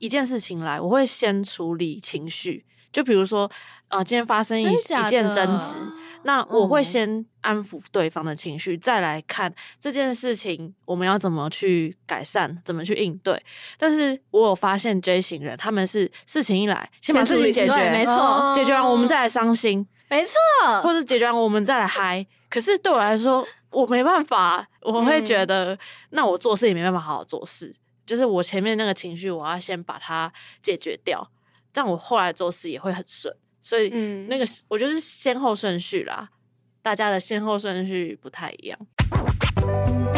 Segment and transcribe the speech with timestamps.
[0.00, 2.66] 一件事情来，我会先处理情绪。
[2.92, 3.48] 就比如说，
[3.86, 5.78] 呃，今天发生一一件争执，
[6.24, 13.40] 那我会先安抚对方的情绪，嗯，再来看这件事情我们要怎么去改善，怎么去应对。
[13.78, 20.34] 但是我有发现 J 型人，他们是事情一来，先把事情解决，没错，解决完我们再来伤心，没错，
[20.82, 22.26] 或者解决完我们再来嗨。
[22.48, 25.78] 可是对我来说，我没办法，我会觉得，嗯，
[26.10, 27.72] 那我做事也没办法好好做事。
[28.10, 31.30] 就是我前面那个情绪，我要先把它解决掉。
[31.72, 33.88] 这样我后来做事也会很顺，所以
[34.28, 36.28] 那个我觉得是先后顺序啦，
[36.82, 40.09] 大家的先后顺序不太一样。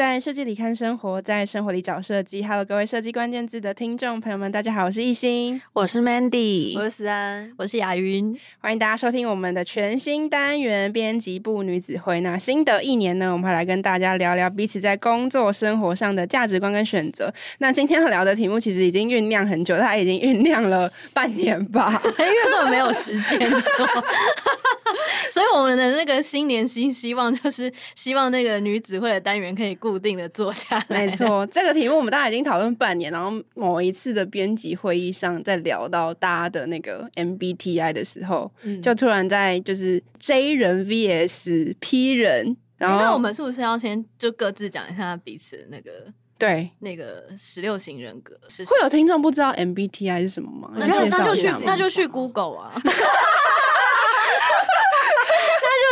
[0.00, 2.42] 在设计里看生活，在生活里找设计。
[2.42, 8.34] Hello，各位设计关键字的听众朋友们，大家好，我是艺兴，我是 Mandy，我是思安，我是雅云。
[8.60, 12.18] 欢迎大家收听我们的全新单元编辑部女子会。
[12.22, 17.30] 那新的一年呢，我们会来跟大家聊聊彼此在工作生活上的价值观跟选择。
[17.58, 23.86] 那今天要聊的题目其实已经酝酿很久，它已经酝酿了半年吧， 因为根本没有时间做。
[25.30, 31.04] 所以我们的那个新年新希望就是希望那个女子会的单元可以固定的坐下来。
[31.04, 46.06] 没错，这个题目我们大家已经讨论半年，然后某一次的编辑会议上，在聊到大家的那个 MBTI 的时候，嗯、就突然在就是 J 人 VS P 人，然后、欸、那我们是不是要先就各自讲一下彼此的那个
[46.38, 48.38] 对那个十六型人格？
[48.48, 50.70] 是会有听众不知道 MBTI 是什么吗？
[50.76, 52.80] 那就那就去那就去 Google 啊。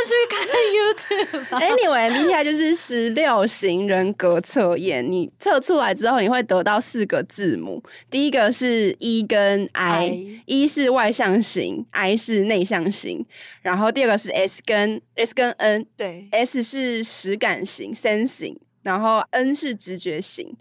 [0.08, 1.44] 去看 YouTube。
[1.50, 5.06] Anyway，MBTI 就是十六型人格测验。
[5.06, 7.82] 你测出来之后，你会得到四个字母。
[8.10, 13.24] 第一个是 E 跟 I，E 是外向型，I 是内向型。
[13.62, 20.56] 然后第二个是 S 跟 S 跟 N，对，S 是实感型 （Sensing），然后 N 是直觉型。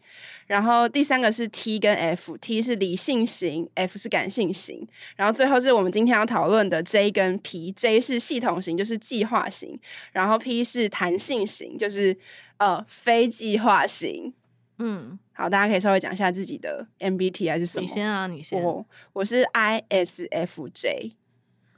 [0.47, 4.87] 然后第三个是 T 跟 F，T 是理性型，F 是感性型。
[5.17, 9.77] 然后最后是我们今天要讨论的 J 跟 P，J 是系统型，就是计划型，
[10.13, 12.17] 然后 P 是弹性型，就是
[12.57, 14.33] 呃非计划型。
[14.79, 17.81] 嗯，好，大家可以稍微讲一下自己的 MBTI 是什么？
[17.81, 18.63] 你先啊，你先。
[18.63, 21.13] 我我是 ISFJ，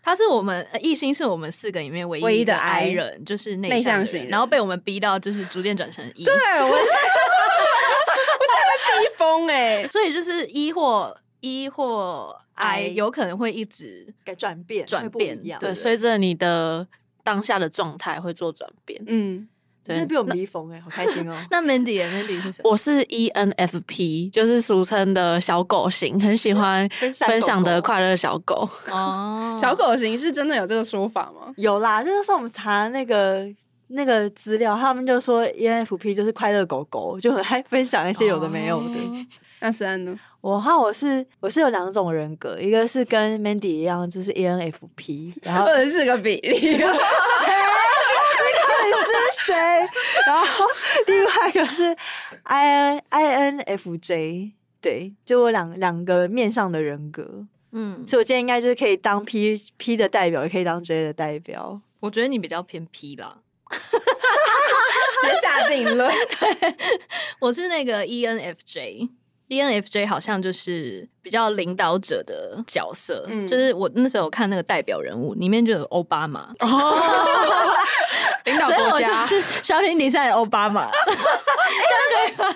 [0.03, 6.23] 他是我们艺兴是我们四个里面唯一的 I 人，就是内向型，然后被我们逼到就是逐渐转成 E。
[6.23, 7.18] 对，我是。
[9.03, 16.87] 一封哎， 所以就是一或一或 I 有可能会一直改转变，转变对，随着你的
[17.23, 19.01] 当下的状态会做转变。
[19.07, 19.47] 嗯，
[19.83, 21.35] 对，这是比我们一封哎，好开心哦。
[21.49, 22.69] 那 Mandy，Mandy 是什么？
[22.71, 28.67] 我是 ENFP，就是俗称的小狗型，很喜欢 分享的快乐小狗。
[28.89, 31.53] 哦，小狗型是真的有这个说法吗？
[31.55, 33.47] 有啦，就是说我们查那个。
[33.89, 38.85] 那个资料，他们就说 ENFP 就是快乐狗狗，就很爱分享一些有的没有的。
[38.89, 39.25] 哦、
[39.61, 40.17] 那思安呢？
[40.41, 46.79] 我哈，我是我是有两种人格，一个是跟 Mandy 一样，就是 ENFP，然后二十四个比例， 谁？
[46.79, 46.85] 到
[48.81, 49.11] 底是
[49.45, 49.53] 谁？
[50.25, 50.65] 然后
[51.07, 51.95] 另外一个是
[52.43, 61.81] I INFJ，对，就我两两个面上的人格，嗯，所以我今天应该就是可以当 P P 的代表，也可以当 J 的代表。
[61.99, 63.35] 我觉得你比较偏 P 啦。
[65.21, 66.09] 直接下定论。
[66.39, 66.75] 对，
[67.39, 73.25] 我是那个 ENFJ，ENFJ 好像就是比较领导者的角色。
[73.27, 77.01] 嗯，就是我那时候看那个代表人物里面就有奥巴马哦，
[78.45, 80.89] 领导国家，所以我就是 shopping design 奥巴马。
[80.91, 81.15] 对
[82.37, 82.55] 那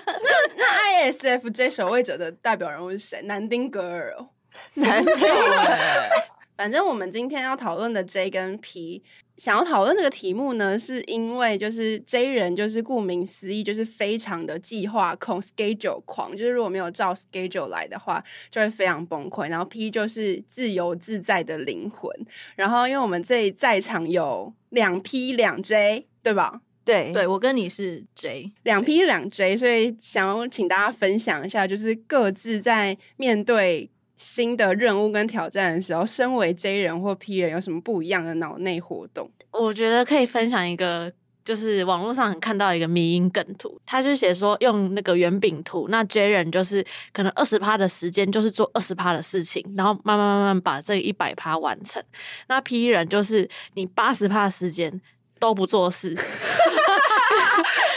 [0.56, 3.20] 那 ISFJ 守卫者的代表人物是谁？
[3.22, 4.28] 南丁格尔哦，
[4.74, 6.08] 南丁格尔。
[6.56, 9.02] 反正我们今天要讨论的 J 跟 P。
[9.36, 19.48] 想要讨论这个题目呢，是因为就是 J 人就是顾名思义，就是非常的计划控 （schedule 狂），就是如果没有照 schedule 来的话，就会非常崩溃。
[19.48, 22.08] 然后 P 就是自由自在的灵魂。
[22.54, 26.60] 然后因为我们这在场有两 P 两 J，对吧？
[26.84, 33.90] 对，对我跟你是 J，两 P 两 J，所以想要请大家分享一下，就是各自在面对。
[34.24, 39.30] 新的任务跟挑战的时候，身为 J 人或 P 人有什么不一样的脑内活动？
[39.50, 41.12] 我觉得可以分享一个，
[41.44, 52.02] 就是网络上看到一个迷因梗图，他就写说用那个圆饼图，那 J 人就是可能二十趴的时间就是做二十趴的事情，然后慢慢慢慢把这一百趴完成。
[52.48, 55.00] 那 P 人就是你八十趴时间
[55.38, 56.16] 都不做事。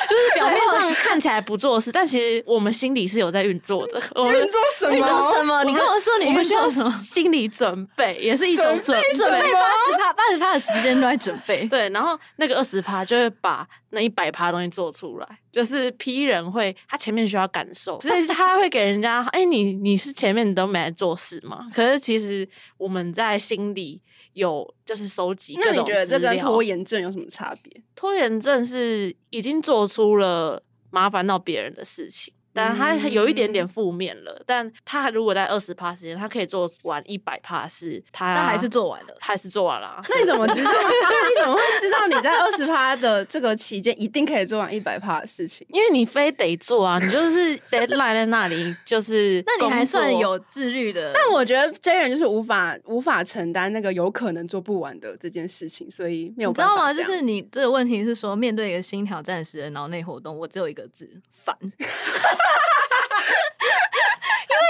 [0.09, 3.99] 就是表面上看起来不做事，但其实我们心里是有在运作的。
[3.99, 4.93] 运作什么？
[4.93, 5.63] 运作什么？
[5.63, 6.89] 你跟我说，你们需要什么？
[6.91, 9.17] 心理准备也是一种准备。
[9.17, 11.65] 准备八十趴，八十趴，的时间都在准备。
[11.67, 21.69] 对，然后那个二十趴就会把那一百趴东西做出来，就是批人会他前面需要感受，所以他会给人家，哎、欸，你你是前面你都没来做事吗？
[21.73, 22.47] 可是其实
[22.77, 24.01] 我们在心里
[24.33, 25.55] 有就是收集。
[25.59, 27.81] 那你觉得这跟拖延症有什么差别？
[27.95, 32.33] 拖延症是已经做出了麻烦到别人的事情。
[32.57, 40.01] 但他有一点点负面了，嗯、但他如果在二十趴时间，他可以做完一百趴事，他但还是做完了，还是做完了。
[40.09, 40.71] 那你怎么知道？
[40.73, 45.67] 那你怎么会知道你在二十趴的这个期间一定可以做完一百趴的事情？
[45.69, 51.11] 因为你非得做啊，你就是 deadline 在那里，就是那你还算有自律的。
[51.13, 56.73] 但我觉得 J 人就是无法无法承担那个有可能做不完的这件事情，所以没有办法。
[56.73, 56.93] 你知道吗？
[56.93, 61.55] 就是你这个问题是说，面对一个新挑战时的脑内活动，我只有一个字：烦。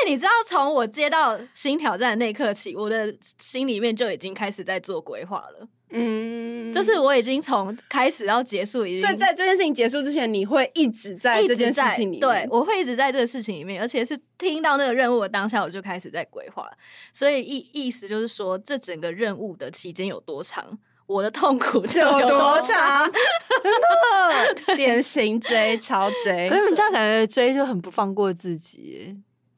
[0.07, 5.67] 你知道，从我接到新挑战的那一刻起，我的心里面就已经开始在做规划了。
[5.89, 8.99] 嗯，就是我已经从开始到结束，已经。
[8.99, 12.19] 所以在这件事情结束之前，你会一直在这件事情里面。
[12.19, 16.69] 对，我会一直在这个事情里面，而且是听到那个任务的当下，我就开始在规划。
[17.13, 23.09] 所以意意思就是说，这整个任务的期间有多长，我的痛苦就有多长。
[23.63, 26.49] 真的，典型 J 超 J。
[26.49, 29.15] 可是你这样感觉 J 就很不放过自己。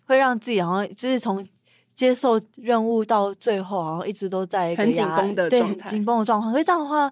[0.10, 1.48] 会让自己好像就是从
[1.94, 6.52] 接受任务到最后，好像一直都在很紧绷的状态，紧绷的状况。
[6.52, 7.08] 所以这样的话，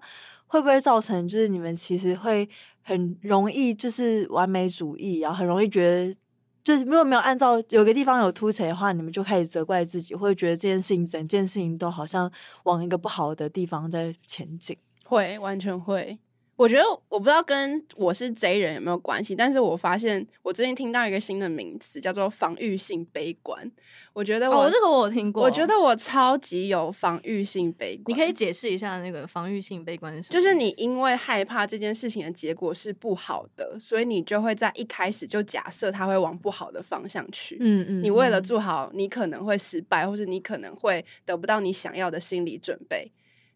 [0.48, 2.48] 会不会造成就是你们其实会
[2.82, 6.16] 很容易就是完美主义，然后很容易觉得，
[6.64, 12.28] 就是如果没有按照有个地方有凸起的话，你们就开始责怪自己，会觉得这件事情整件事情都好像
[12.64, 16.18] 往一个不好的地方在前进，会完全会。
[16.58, 23.70] 我觉得我不知道跟我是 J 人有没有关系，但是我发现我最近听到一个新的名词叫做防御性悲观。
[24.12, 28.12] 我觉得我、哦、这个我有听过，我觉得我超级有防御性悲观。
[28.12, 30.32] 你可以解释一下那个防御性悲观是什么？
[30.32, 37.56] 就是你因为害怕这件事情的结果是不好的，所以你就会在一开始就假设它会往不好的方向去。
[37.60, 38.02] 嗯，嗯嗯。
[38.02, 43.08] 你为了做好你可能会失败，或是你可能会得不到你想要的心理准备。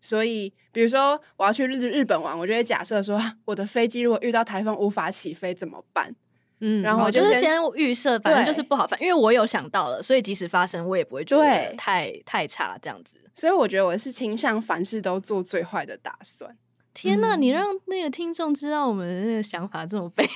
[0.02, 6.14] 所以，比如说我要去日日本玩，我就会假设说， 我的飞机如果遇到台风无法起飞怎么办？
[6.58, 13.18] 嗯，然后我就，就是先预设，反正就是不好，反因为我有想到了，所以即使发生，我也不会觉得太太差这样子。
[13.34, 16.54] 所以我觉得我是倾向凡事都做最坏的打算。
[16.94, 20.28] 天呐，你让那个听众知道我们的那个想法这么悲。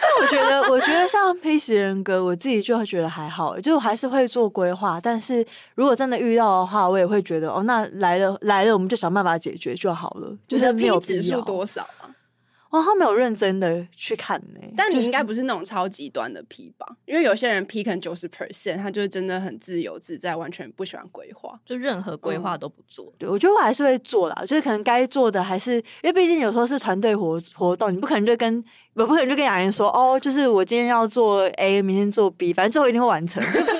[0.00, 5.00] 但我觉得，我觉得像 P 型人格，我自己就会觉得还好，就还是会做规划。
[5.00, 10.36] 但是如果真的遇到的话，我也会觉得哦，那来了来了，我们就想办法解决就好了。
[10.48, 12.05] 就是没有指数多少啊？
[12.70, 14.72] 哇，他没有认真的去看呢、欸。
[14.76, 16.86] 但你应该不是那种超极端的 P 吧？
[17.04, 23.12] 因为有些人 P 可能九十 percent，他就是真的很自由自在，完全不喜欢规划，就任何规划都不做。
[23.18, 28.62] 对，我觉得我还是会做啦，就是可能该做的还是，因为毕竟有时候是团队活活动，你不可能就跟
[28.94, 33.42] 我不可能就跟雅妍说哦，就是我今天要做 A，明天做 B，反正最后一定会完成。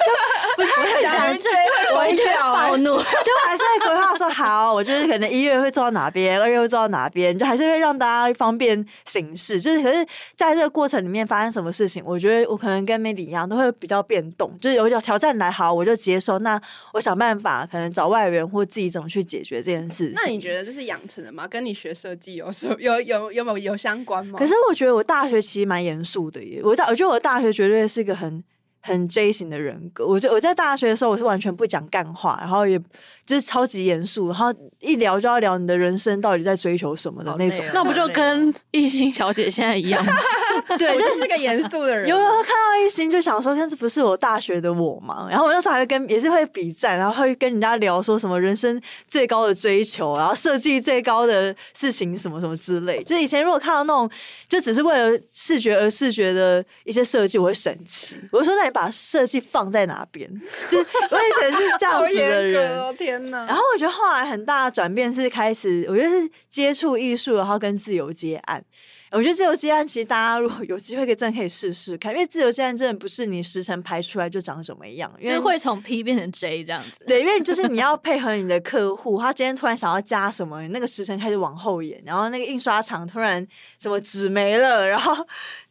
[0.96, 1.48] 不是这样子，
[1.94, 9.60] 我一定要暴怒， 就还是会规划说好，我就是可能一月会做到哪边，二月会做到哪边，就还是会让大家方便行事。
[9.60, 10.04] 就是可是
[10.36, 14.56] 在这个过程里面发生什么事情，我觉得我可能跟 Mandy 一样，都会比较变动。
[14.60, 16.38] 就是有有挑战来，好，我就接受。
[16.38, 16.60] 那
[16.92, 20.12] 我想办法，可能找外援或自己怎么去解决这件事情。
[20.14, 21.46] 那你觉得这是养成的吗？
[21.48, 24.38] 跟你学设计有什有有有没有有相关吗？
[24.38, 26.60] 可是我觉得我大学其实蛮严肃的耶。
[26.62, 28.42] 我大我觉得我大学绝对是一个很。
[28.86, 32.78] 很 J 型的人格，我就我在大学的时候，我是完全不讲干话，然后也
[33.26, 40.04] 就是超级严肃，然后一聊就要聊你的人生到底在追求什么的那种，那不就跟艺兴小姐现在一样？
[40.78, 42.08] 对，我就是个严肃的人。
[42.08, 45.26] 有没有看到一心就想说，这不是我大学的我吗？
[45.30, 53.02] 然后我那时候还会跟也是会比战，然后会跟人家聊说什么人生最高的追求，然后设计最高的事情什么什么之类。
[53.04, 54.10] 就以前如果看到那种
[54.48, 58.18] 就只是为了视觉而视觉的一些设计，我会生气。
[58.32, 60.28] 我就说，那你把设计放在哪边？
[60.68, 63.44] 就是我以前是这样子的人， 哦天哪！
[63.46, 68.62] 然后我觉得后来很大的转变是开始，我觉得是接触艺术，然后跟自由接案。
[69.16, 77.02] 我觉得自由接案其实大家如果有机会，可以真的可以试试看，因为自由接案真的不是你时辰排出来就长什么样，因为会从 P 变成 J 这样子。
[77.06, 83.44] 对，因为就是你要配合你的客户，他今天突然想要加什么，那个时辰开始往后延，然后那个印刷厂突然
[83.78, 85.14] 什么纸没了，然后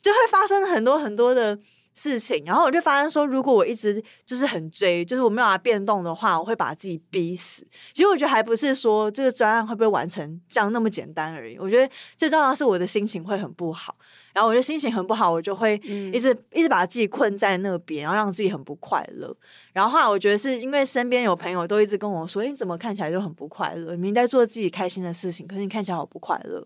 [0.02, 1.56] 就会发生很多很多的
[1.96, 7.66] 事情，然后我就发现说，如果我一直就是很追，就是我没有办法变动的话，我会把自己逼死。
[7.94, 11.58] 其实我觉得还不是说这个专案会不会完成这样那么简单而已。
[11.58, 13.96] 我觉得最重要的是我的心情会很不好，
[14.34, 15.76] 然后我觉得心情很不好，我就会
[16.12, 19.34] 一直、嗯、一直把自己困在那边，然后让自己很不快乐。
[19.72, 23.92] 然后后来我觉得是因为身边有朋友都一直跟我说：“诶，你怎么看起来就很不快乐？
[23.92, 26.66] 明明在做自己开心的事情，可是你看起来好不快乐。”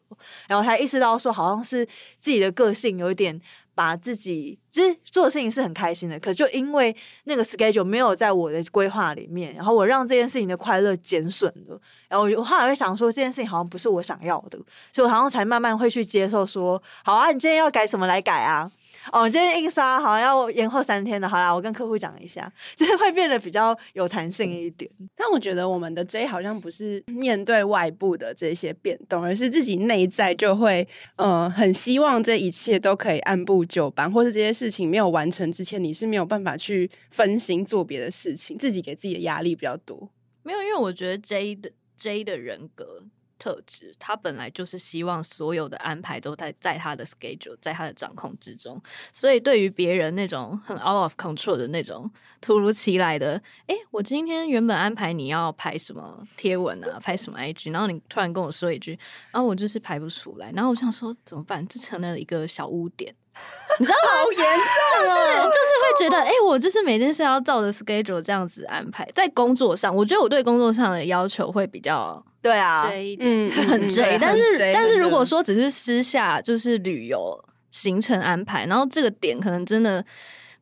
[0.49, 1.85] 然后才意识到说，好像是
[2.19, 3.39] 自己的个性有一点。
[3.79, 6.93] 把自己其实做的事情是很开心的，可就因为
[7.23, 14.59] 那个 schedule 没有在我的规划里面，然后我让这件事情的快乐减损了，然后我后来会想说，这件事情好像不是我想要的，
[14.91, 18.69] 所以我好像才慢慢会去接受说，好啊，你今天要改什么来改啊。
[19.11, 24.89] 哦，今天印刷好像要延后三天的，好啦，我跟客户讲一下， 就是会变得比较有弹性一点。
[25.15, 40.09] 但我觉得我们的 J 好像不是面对外部的这些变动，而是自己内在就会，呃，很希望这一切都可以按部就班，或是这些事情没有完成之前，你是没有办法去分心做别的事情，自己给自己的压力比较多。
[40.43, 43.03] 没有，因为我觉得 J 的 J 的人格。
[43.39, 48.79] 特质，他本来就是希望所有的安排都在在他的 schedule，在他的掌控之中。
[49.11, 58.99] 所以对于别人那种很 out of control 的那种突如其来的，诶，我今天原本安排你要拍什么贴文啊，拍什么 IG，然后你突然跟我说一句，
[59.31, 61.65] 然后我就是排不出来，然后我想说怎么办？
[61.67, 63.15] 这成了一个小污点。
[63.79, 64.23] 你知道吗？
[64.23, 64.65] 好严重，
[64.95, 69.07] 就是就是会觉得，哎、欸，我就是每件事要照着 schedule 这样子安排。
[69.13, 74.17] 在工作上，我觉得我对工作上的要求会比较对啊，嗯，很追。
[74.19, 74.43] 但是
[74.73, 80.03] 但是如果说只是私下就是旅游行程安排，然后这个点可能真的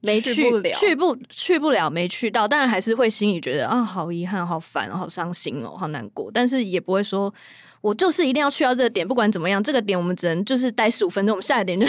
[0.01, 6.29] 没去，去不了，去不去不了，没去到，当然还是会心里觉得啊，好遗憾，好烦，好伤心哦，好难过。
[6.33, 7.33] 但是也不会说
[7.79, 11.87] 我就是一定要去到这个点，不管怎么样，这个点我们只能就是待十五分钟，我们下一点就。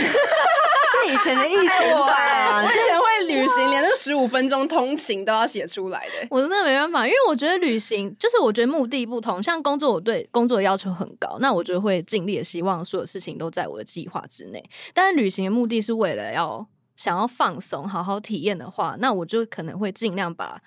[1.08, 6.28] 以前的意思啊，我以前会旅行，连那十五分钟通勤都要写出来的。
[6.30, 9.42] 我真的没办法，因为我觉得旅行就是我觉得目的不同。
[9.42, 14.62] 像工作，我对工作的要求很高，那我就会尽力的希望所有事情都在我的计划之内。
[14.92, 20.60] 但是旅行的目的是为了要想要放松、好好体验的话，那我就可能会尽量把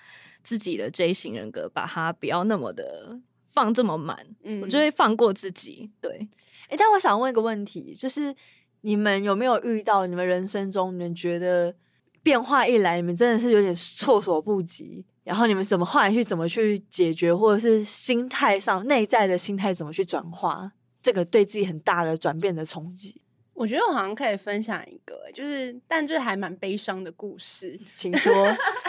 [0.43, 3.19] 自己的 J 型人格把它不要那么的
[3.53, 5.91] 放这么满，嗯，我就会放过自己。
[6.01, 6.11] 对，
[6.63, 8.33] 哎、欸，但我想问一个问题，就是。
[8.81, 11.73] 你们有没有遇到你们人生中，你们觉得
[12.23, 15.05] 变化一来，你们真的是有点措手不及？
[15.23, 23.21] 然后你们怎么后来去怎么去解决，或者是心态上内在的心态怎么去转化这个对自己很大的转变的冲击？
[23.53, 28.33] 我觉得我好像可以分享一个，就是但这还蛮悲伤的故事，请说。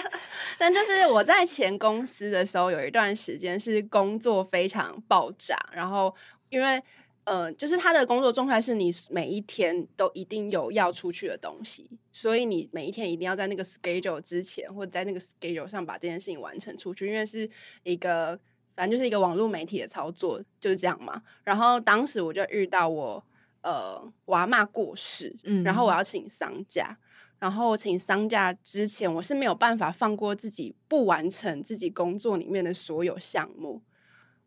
[0.59, 6.15] 但就是我在前公司的时候，有一段时间是工作非常爆炸，然后
[6.49, 6.83] 因为。
[7.25, 17.49] 呃，就是他的工作状态是你每一天都一定有要出去的东西，所以你每一天一定要在那个 schedule 之前，或者在那个 schedule 上把这件事情完成出去，因为是
[17.85, 18.39] 一个
[18.75, 21.23] 反正就是一个网络媒体的操作，就是这样嘛。
[21.45, 23.25] 然后当时我就遇到我
[23.61, 26.99] 呃，我阿嬷过世，嗯，然后我要请丧假，
[27.39, 33.81] 然后请丧假之前，我是没有办法放过自己不完成自己工作里面的所有项目。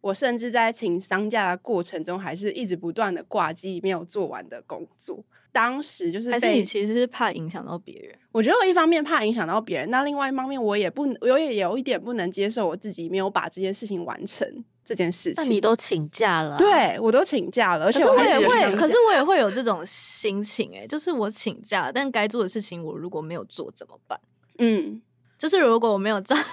[0.05, 5.17] 我甚至在请丧假的过程中，还是一直不断的挂机没有做完的工作。
[5.51, 8.15] 当时就是被，还是你其实是怕影响到别人。
[8.31, 14.47] 我觉得我一方面怕影响到别人，那另外一方面我也不，我也有一点不能接受我自己没有把这件事情完成
[14.83, 15.43] 这件事情。
[15.43, 16.57] 那你都请假了啊？
[16.59, 24.19] 对，我都请假了，而且我，我也会，可是我也会有这种心情哎，就是我请假，但该做的事情我如果没有做怎么办？
[24.59, 25.01] 嗯，
[25.39, 26.37] 就是如果我没有做。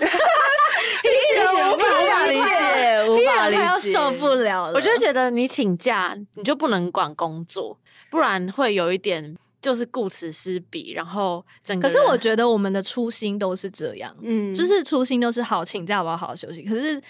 [1.09, 1.43] 理解，
[1.75, 4.75] 无法理解，无法理解，要受不了了。
[4.75, 7.79] 我就觉得你请假，你就不能管工作，
[8.11, 11.89] 不然会有一点就是顾此失彼，然后整个。
[11.89, 16.63] 可是我觉得我们的初心都是这样，嗯，就是初心都是好，请假我要好好休息。
[16.63, 17.01] 可是。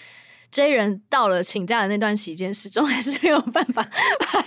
[0.53, 3.83] J 人到了请假的那段时间，始终 还是没有办法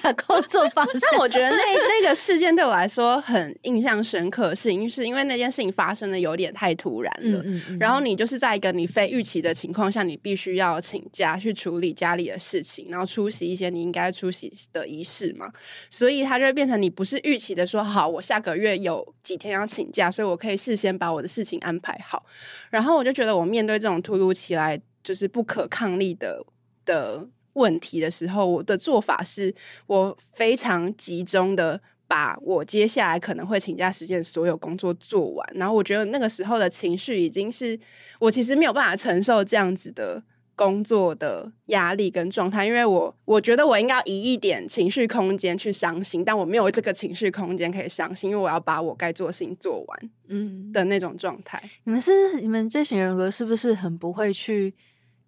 [0.00, 0.92] 把工作放下。
[1.10, 7.40] 但我觉得那那个事件对我来说很印象深刻，是因是因为那件事情发生的有点太突然了。
[7.42, 15.50] 嗯嗯嗯，然后你就是在一个你非预期的情况下，你必须要请假去处理家里的事情，然后出席一些你应该出席的仪式嘛。
[15.90, 22.24] 所以它就会变成你不是预期的说好，我下个月有几天要请假，所以我可以事先把我的事情安排好。
[22.70, 24.80] 然后我就觉得我面对这种突如其来。
[25.06, 26.44] 就是不可抗力的
[26.84, 29.54] 的问题的时候，我的做法是
[29.86, 37.78] 我非常集中的把我接下来可能会请假时间所有工作做完，然后我觉得那个时候的情绪已经是
[38.18, 40.20] 我其实没有办法承受这样子的
[40.56, 51.62] 工作的压力跟状态，因为我我觉得我应该要移一点情绪空间去伤心，但我没有这个情绪空间可以伤心，因为我要把我该做的事情做完，嗯的那种状态。
[51.84, 54.72] 你们是你们这型人格是不是很不会去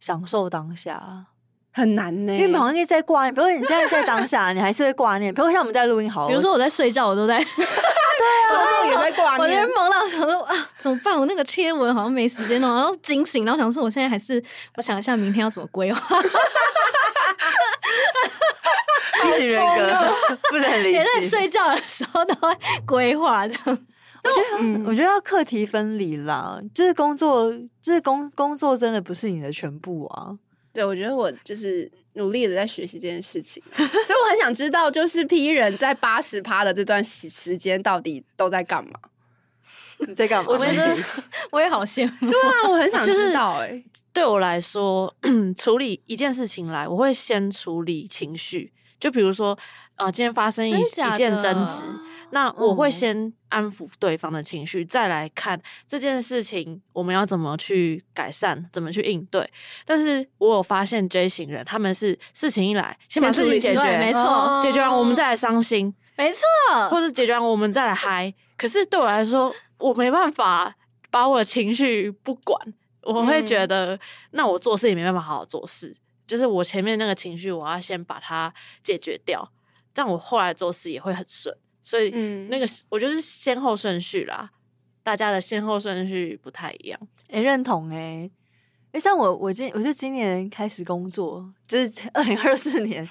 [0.01, 1.27] 享受当下？
[1.71, 3.35] 很难呢，因为好像一直在挂念。
[3.35, 5.33] 比如说你现在在当下， 你还是会挂念。
[5.33, 7.39] 比如说像我们在录音好，比如说我在睡觉，我都在。
[8.19, 9.39] 对啊， 也在挂念。
[9.39, 11.17] 我觉得懵到想说啊，怎么办？
[11.17, 14.43] 我那个贴文好像没时间弄，然后惊醒，然后想说我现在还是
[14.77, 16.21] 我想一下明天要怎么规划。
[19.23, 20.15] P 型人格
[20.51, 21.03] 不能理解。
[21.03, 23.79] 连在睡觉的时候都会规划这样。
[24.25, 26.61] 我觉得，嗯、我觉得要课题分离啦。
[26.75, 30.37] 就是工作，就是工工作真的不是你的全部啊。
[30.73, 38.93] 对，我觉得我就是努力的在学习这件事情，所以我很想知道，就是 P 人在八十趴的这段时时间到底都在干嘛？
[40.07, 40.51] 你 在干嘛？
[40.51, 40.97] 我觉得
[41.51, 42.31] 我也好羡慕。
[42.31, 43.67] 对啊，我很想知道、欸。
[43.67, 45.13] 哎，对我来说，
[45.57, 48.73] 处理一件事情来，我会先处理情绪。
[48.99, 49.59] 就比如说，
[49.97, 51.87] 呃，今天发生一一件争执。
[52.31, 59.51] 那我会先安抚对方的情绪，嗯、再来看这件事情我们要怎么去改善，怎么去应对。
[59.87, 66.43] 但是我有发现 J 型人他们是事情一来先把事情解决，没错，解决完我们再来伤心，没错，
[66.91, 68.35] 或者解决完我们再来嗨。
[68.59, 70.75] 可是对我来说，我没办法
[71.11, 72.61] 把我的情绪不管，
[73.05, 74.01] 我会觉得、嗯、
[74.33, 75.97] 那我做事也没办法好好做事。
[76.29, 79.51] 就是我前面那个情绪，我要先把它解决掉，
[79.93, 81.53] 这样我后来做事也会很顺。
[81.83, 82.11] 所以，
[82.51, 84.51] 那个我觉得是先后顺序啦，
[85.03, 87.01] 大家的先后顺序不太一样。
[87.31, 88.31] 哎、欸，认同哎、欸，因
[88.93, 93.09] 为像我，我今我就今年开始工作，就是 二零二四年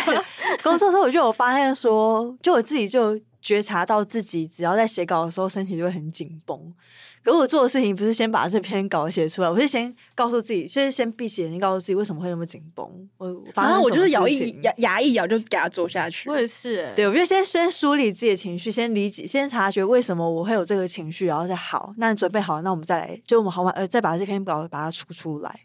[0.62, 6.74] 工作的时候，我就有发现说，就我自己就觉察到自己，只要在写稿的时候，身体就会很紧绷。
[7.22, 12.86] 可是我做的事情不是先把这篇稿写出来，我是先告诉自己，就是先闭起眼睛告诉自己为什么会那么紧绷。
[13.18, 16.30] 我反正我就是咬一牙牙一咬就给他做下去。
[16.30, 21.92] 我也是、欸，对，我就先先梳理自己的情绪，先理解，先察觉为什么我会有这个情绪，然后再好。
[21.98, 25.60] 那你准备好了，那我们再来，就我们好完呃，再把这篇稿把它出出来。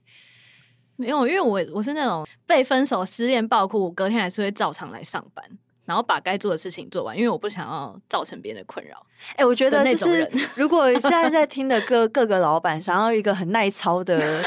[0.97, 5.45] 没有，因为我我是那种被分手、失恋、爆哭，我隔天还是会照常来上班。
[5.85, 9.05] 然后把该做的事情做完，因为我不想要造成别人的困扰。
[9.29, 14.43] 哎、欸，我觉得就是，如果现在在听的各 各个老板想要一个很耐操的。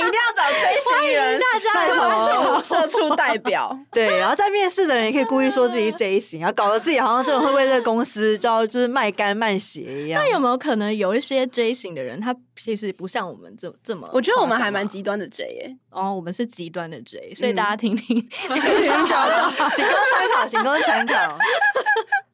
[0.00, 3.78] 一定要找 J 型人，社畜社畜代表。
[3.92, 10.22] 对，然后在面试的人也可以故意说自己 J 型，然后搞得自己好像真的会为这个公司就要就是卖肝卖血一样。
[10.22, 14.08] 那有没有可能有一些 J 型的人，他其实不像我们这这么？
[14.12, 15.76] 我觉得我们还蛮极端的 J 耶。
[15.90, 21.38] 哦，我们是极端的 J，所以大家听听， 请听参考， 仅供参考，仅供参考。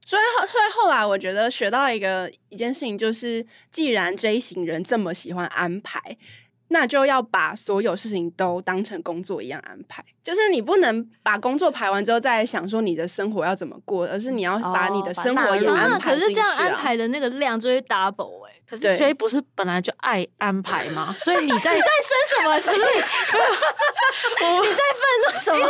[0.05, 6.01] 所以后，所以后来我觉得学到一个一件事情，就是既然 J 型人这么喜欢安排。
[6.69, 16.17] 那就要把所有事情都当成工作一样安排，就是你不能把工作排完之后再想说你的生活要怎么过，而是你要把你的生活也安排。
[16.17, 18.57] 可是这样安排的那个量就会 double 哎、欸。
[18.69, 21.15] 可是 J 不是本来就爱安排吗？
[21.21, 22.71] 所以你在 你在生什么气？
[24.41, 25.61] 你在愤怒什么？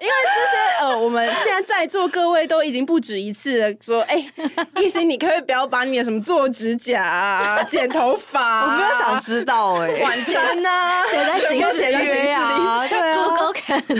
[0.00, 10.70] 因为这些呃，我们现在在座各位都已经不止一次的说，哎、欸，亦欣，你可以不要把你的什么做指甲啊、剪头发、啊，我没有想知道哎、欸，晚餐呢？
[11.10, 13.52] 写在行事历啊，对啊，Google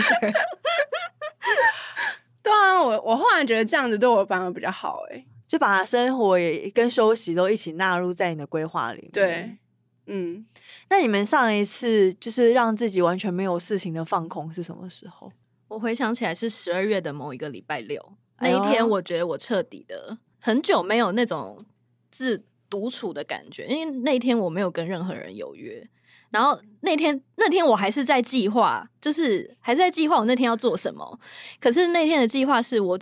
[2.43, 5.25] 对啊，我我忽然觉得这样子对我反而比较好哎、欸。
[5.47, 9.11] 就把生活也跟休息都一起纳入在你的规划里面。
[9.11, 9.57] 对，
[10.05, 10.45] 嗯，
[10.89, 15.29] 那你们上一次就是让自己完全没有事情的放空是什么时候？
[15.67, 21.65] 我回想起来是十二月的某一个礼拜六，那一天，我觉得我彻底的很久没有那种
[22.09, 25.85] 自独处的感觉，因为那一天我没有跟任何人有约，
[26.31, 31.19] 然后那天那天我还是在计划，就是还是在计划我那天要做什么，
[31.59, 32.99] 可是那天的计划是我。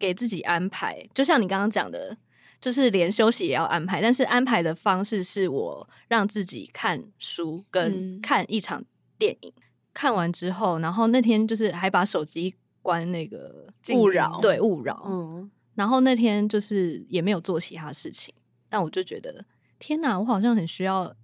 [0.00, 2.16] 给自己安排，就像你刚刚讲的，
[2.58, 4.00] 就是连休息也要安排。
[4.00, 8.82] 但是安排的方式是我让自己看书跟看一场
[9.18, 9.62] 电影，嗯、
[9.92, 15.04] 看完之后，然后那天就是还把手机关那个勿扰，对勿扰。
[15.06, 18.34] 嗯，然后那天就是也没有做其他事情，
[18.70, 19.44] 但我就觉得
[19.78, 21.14] 天哪，我好像很需要。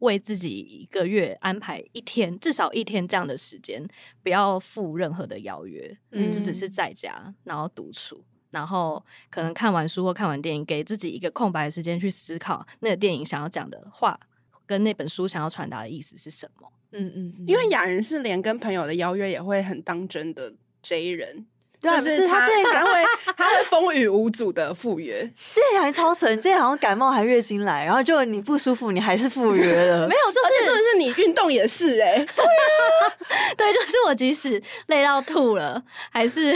[0.00, 3.82] 为自己一个月安排一天，至少一天这样的时间，
[4.22, 14.18] 不要赴任何的邀约，嗯，就只是在家，然后独处，然后可能看完书或看完电影，给自己一个空白的时间去思考那个电影想要讲的话，
[14.66, 16.70] 跟那本书想要传达的意思是什么。
[16.92, 21.46] 嗯嗯，因为雅人是连跟朋友的邀约也会很当真的 J 人，
[21.80, 23.04] 就是他他会
[23.36, 25.22] 他会风雨无阻的赴约。
[25.34, 30.06] 之前还超神，之前好像感冒还月经来，然后就你不舒服，你还是赴约了。
[30.08, 32.28] 没有，就是重点是你运动也是哎、 欸。
[32.36, 32.50] 对啊，
[33.56, 36.54] 对，就是我即使累到吐了，还是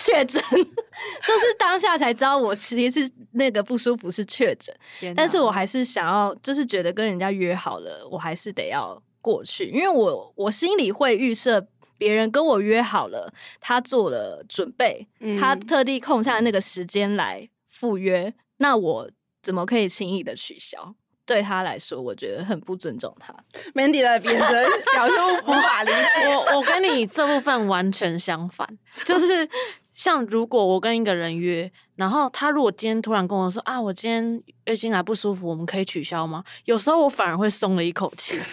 [0.00, 4.74] 确诊，就是当下才知道我其实是那个不舒服是确诊，
[5.14, 11.64] 但是我还是想要，就是觉得跟人家约好了，我还是得要过去，因为我我心里会预设。
[11.98, 19.10] 别人跟我约好了，他做了准备，嗯、他特地空下那个时间来赴约，那我
[19.42, 20.94] 怎么可以轻易的取消？
[21.24, 23.34] 对他来说，我觉得很不尊重他。
[23.74, 26.28] Mandy 的眼神表示无法理解。
[26.32, 28.64] 我我跟你这部分完全相反，
[29.04, 29.48] 就是
[29.92, 36.44] 像如果我跟一个人约，然后他如果今天突然跟我说啊，我今天月经来不舒服，我们可以取消吗？
[36.66, 38.36] 有时候我反而会松了一口气。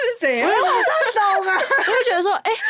[0.00, 0.42] 是谁？
[0.42, 1.58] 我马上懂啊！
[1.58, 2.60] 我会觉得说，哎、欸。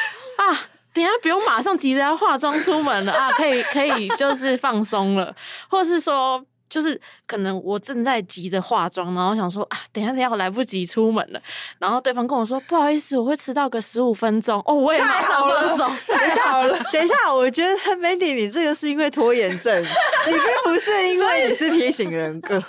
[0.40, 0.60] 啊，
[0.92, 5.34] 等下不用马上急着要化妆出门了啊，可以可以就是放松了，
[5.68, 6.44] 或是说。
[6.70, 11.42] 就是可能我正在急着化妆，然后想说啊，等一下等一下我来不及出门了，
[11.78, 16.78] 然后对方跟我说不好意思，我会迟到个十五分钟哦，我也马上放松，太好了。
[16.92, 22.62] 等一下，我觉得 Mandy 你这个是因为拖延症， 你并不是因为你是 P 型人格。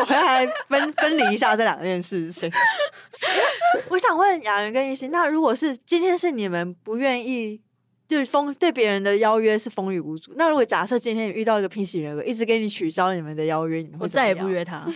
[0.00, 2.50] 我们来分分离一下这两件事情。
[3.90, 7.60] 我想问雅媛跟一心，那如果是今天是你们不愿意。
[8.10, 10.32] 就是风对别人的邀约是风雨无阻。
[10.34, 14.78] 那如果假设今天你遇到一个平行人格，一直给你取消你们的邀约，你会我再也不约他。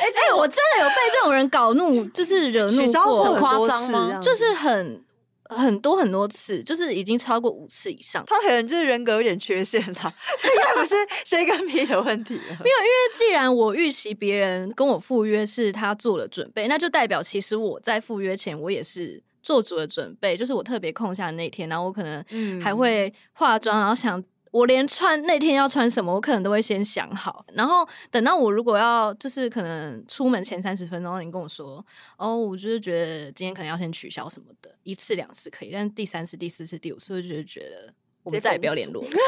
[0.00, 4.18] 哎、欸，我真的有被这种人搞怒，就是惹怒过，很夸张吗？
[4.22, 5.04] 就是很
[5.50, 8.24] 很多很多次，就是已经超过五次以上。
[8.26, 10.94] 他可能就是人格有点缺陷啦，他应该不是
[11.26, 12.32] 谁跟 P 的问题。
[12.34, 19.22] 没有，因为既然我预期别人跟我赴约是他做了准备，那就代表其实我在赴约前我也是。
[19.44, 22.24] 做足了准备，就是我特别空下的那天，然后我可能
[22.60, 27.44] 还会化妆，然后想我连穿那天要穿什么，我可能都会先想好。
[27.52, 31.84] 然后等到我如果要就是可能出门前三十分钟，你跟我说
[32.16, 39.18] 哦，我就是觉得今天可能要先取消什么的，一次两次可以，但是第三次、第四次、第五次，我就觉得我们再也不要联络， 会不会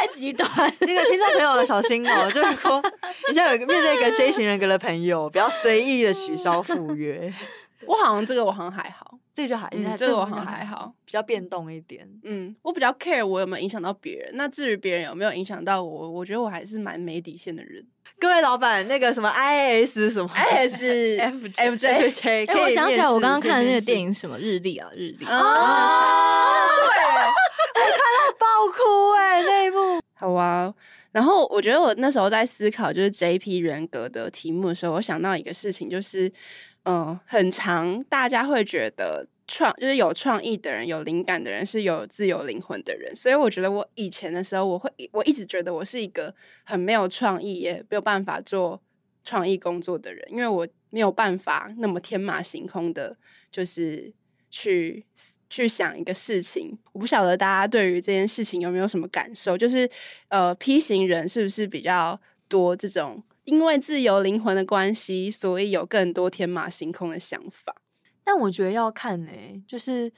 [0.00, 0.48] 太极端？
[0.80, 2.82] 那个听众朋友小心哦，就是说
[3.28, 7.32] 你现在有一个面对一个 J 型人格的朋友，不要随意的取消赴约。
[7.86, 12.08] 我好像这个我好像还好，这个就还，嗯、这个我好像还好，比较变动一点。
[12.24, 14.30] 嗯，我比较 care 我有没有影响到别人。
[14.34, 17.86] 那至于别人有没有影响到我，我觉得我还是蛮没底线的人。
[18.18, 26.88] 各位老板，那个什么 I S 什么 I S F J F J，哎，我想起来我刚刚看的那个电影什么日历啊，日历啊，哦、对，
[27.74, 30.00] 我看到爆哭哎、欸，那一幕。
[30.14, 30.74] 好啊，
[31.12, 36.32] 然后我觉得我那时候在思考就是 J P 人格的题目的时候，我想到一个事情就是。
[36.90, 48.80] 嗯，很长，大家会觉得创就是有创意的人、有灵感的人是有自由灵魂的人，所以我觉得我以前的时候，我会我一直觉得我是一个很没有创意，也没有办法做
[49.22, 53.14] 创意工作的人，因为我没有办法那么天马行空的，
[53.52, 54.10] 就是
[54.50, 55.04] 去
[55.50, 56.78] 去想一个事情。
[56.92, 59.86] 我不晓得大家对于这件事情有没有什么感受，就是
[60.28, 63.22] 呃，P 型人是不是比较多这种？
[63.48, 67.74] 因为自由灵魂的关系，所以有更多天马行空的想法。
[68.22, 69.32] 但我觉得要看呢、
[69.66, 70.12] 就是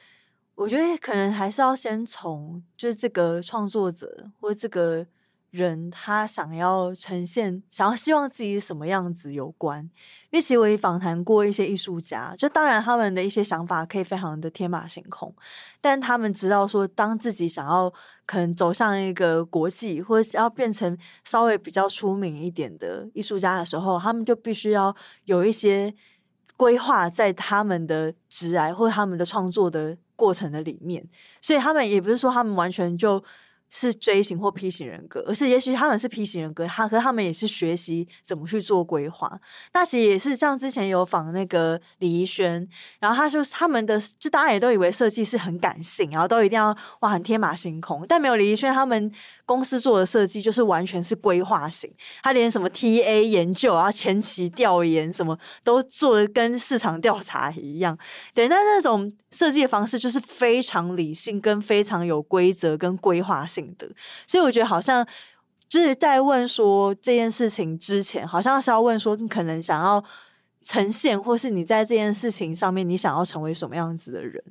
[0.53, 5.07] 我觉得可能还是要先从就是这个创作者或这个
[5.51, 9.83] 人他想要呈现、想要希望自己什么样子有关。
[10.29, 15.35] 因为其实我也访谈过一些艺术家，就当然他们的一些想法可以非常的天马行空，
[15.81, 17.93] 但他们知道说，当自己想要
[18.25, 25.93] 可能走向一个国际，或者要变成稍微比较出名一点的艺术家的时候，他们就必须要有一些
[26.55, 31.05] 规划在他们的职涯或他们的创作的过程的里面，
[31.41, 33.21] 所以他们也不是说他们完全就。
[33.73, 39.39] 是 J 型或 P 型人格，而是也许他们是 P 型人格，他可他们也是学习怎么去做规划。
[39.73, 42.67] 那其实也是像之前有访那个李怡轩，
[42.99, 49.09] 然后他就他们的，就大家也都以为设计是很感性，然后都一定要哇很天马行空，但没有李怡轩他们
[49.45, 51.89] 公司做的设计就是完全是规划型，
[52.21, 57.97] 他连什么 TA 研究啊、前期调研什么都做的跟市场调查一样。
[58.33, 63.60] 对，但那种设计的方式就是非常理性，跟非常有规则跟规划性。
[63.77, 63.89] 的，
[64.27, 65.05] 所以我觉得好像
[65.67, 70.03] 就是在问说这件事情之前，好像是要问说你可能想要
[70.61, 74.43] 呈现，或是你在这件事情上面你想要成为什么样子的人。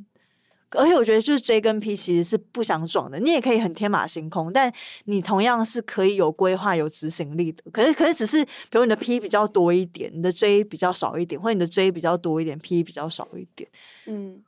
[0.73, 4.73] 而且我觉得就是 J 跟 P 其实是不相撞的，你也可以很天马行空，但
[5.07, 7.65] 你同样是可以有规划、有执行力的。
[7.73, 13.69] 可是，可是只是比如你的 P 比较多一点，你的 J 比较少一点，或者你的 J 比较多一点，P 比较少一点。
[14.07, 14.41] 嗯。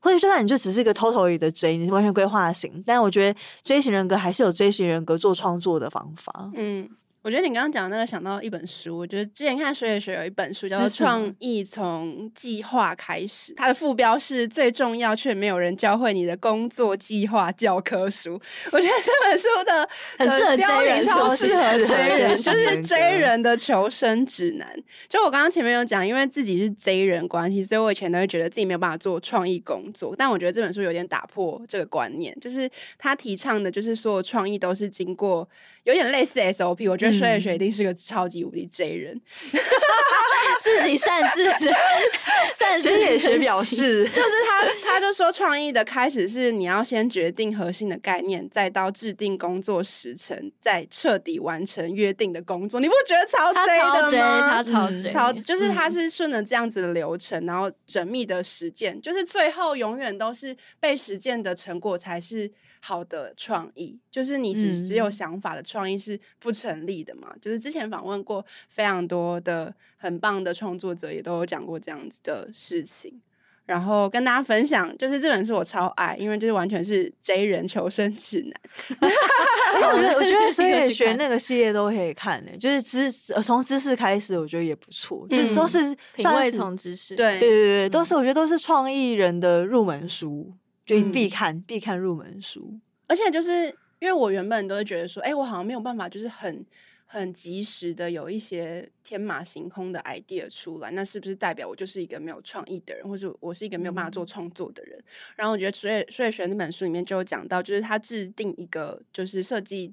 [0.00, 6.50] 或者就算你就只是一个 totally 的 J，你是完全规划型，但我觉得 J 型人格还是有 J 型人格做创作的方法。
[6.54, 6.88] 嗯。
[7.22, 18.40] 我觉得你刚刚讲的那个想到一本书，我觉得之前看水水学有一本书叫做《创意从计划开始》，它的副标是最重要却没有人教会你的工作计划教科书。
[18.72, 24.66] 我觉得这本书的 很适合追人，超适合追人，是就是追人的求生指南。
[25.06, 30.14] 就我刚刚前面有讲，因为自己是 J 人关系，所以我以前都会觉得自己没有办法做创意工作。
[30.16, 35.46] 但我觉得这本书有点打破这个观念，就是他提倡的，就是所有创意都是经过。
[35.90, 39.14] 有点类似 SOP，我觉得水水一定是个超级无敌 J 人，
[39.52, 39.60] 嗯、
[40.62, 41.44] 自己擅自
[42.56, 54.40] 擅自也是表示，就是他他就说创意的开始是你要先决定核心的概念，再到制定工作时程，再彻底完成约定的工作，你不觉得超 J 的吗？
[54.48, 62.50] 他超 J，超就是他是顺着这样子的流程，然后缜密的实践，就是最后永远都是被实践的成果才是。
[62.80, 67.28] 好的创意，就是你只只有想法的创意是不成立的嘛？
[67.32, 73.20] 嗯、就是之前访问过非常多的很棒的创作者，也都有讲过这样子的事情。
[73.66, 78.60] 然后跟大家分享，就是这本书我超爱，因为就是完全是 J 人求生指南。
[78.98, 90.52] 我觉得我觉得 所以学那个系列都可以看的，就是知从知识开始，我觉得也不错，嗯、就是都是品味从知识，对对对对，都是我觉得都是创意人的入门书。
[90.98, 93.66] 就必看、嗯、必看入门书，而且就是
[93.98, 96.64] 因为我原本都会觉得说，哎、欸，我好像没有办法，就是很
[97.06, 104.98] 很及时的有一些天马行空的 idea 出来，那是不是代表我就是一个没有创意的人，或者我是一个没有办法做创作的人？
[104.98, 105.04] 嗯、
[105.36, 109.92] 然后我觉得所以所以选那本书里面就有讲到，就是他制定一个就是设计。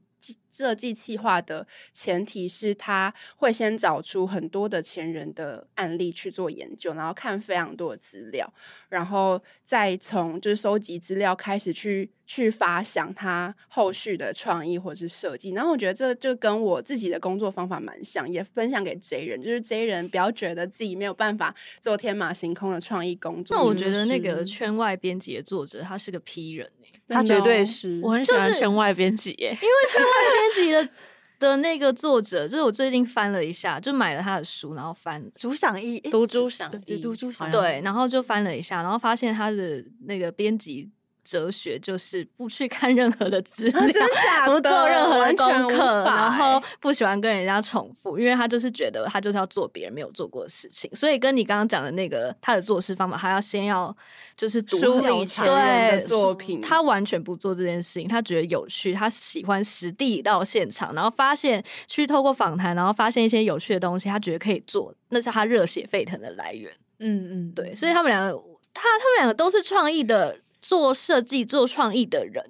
[0.51, 8.51] 设计企划的前提是他会先找出很多的前人的案例去做研究，然后看非常多的资料，
[8.89, 15.51] 然后再从就是收集资料开始去去发想他后续的创意或是设计。
[15.51, 23.55] 然后我觉得这就跟我自己的工作方法蛮像，也分享给 J 人，就是 J 人不要觉得自己没有办法做天马行空的创意工作。
[23.55, 26.69] 那我觉得那个圈外编辑的作者他是个 P 人。
[27.09, 30.89] 他绝对是，我很喜欢圈外编辑耶，因为圈外编辑的
[31.39, 40.89] 的那个作者，就是我最近翻了一下，就买了他的书，然后翻朱响一读朱响一读朱响对，然后就翻了一下，然后发现他的那个编辑。
[41.27, 50.89] 哲学就是不去看任何的资料，啊、 不做任何的功课，然后不喜欢跟人家重复，因为他就是觉得他就是要做别人没有做过的事情。
[50.95, 53.93] 所以跟你刚刚讲的那个他的做事方法，他要先要
[54.37, 58.07] 就是读书里前人的作品，他完全不做这件事情。
[58.07, 66.71] 他觉得有趣，他喜欢实地到现场，然后发现去透过访谈，然后发现一些有趣的东西，他觉得可以做，那是他热血沸腾的来源。
[66.99, 68.31] 嗯嗯，对，所以他们两个，
[68.73, 70.37] 他他们两个都是创意的。
[70.67, 72.43] 做设计、做创意的人，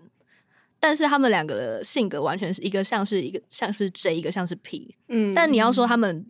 [0.79, 4.95] 但是他们两个的性格完全是一个像是一个像是 J，一个像是 P。
[5.09, 6.25] 嗯，但你要说他们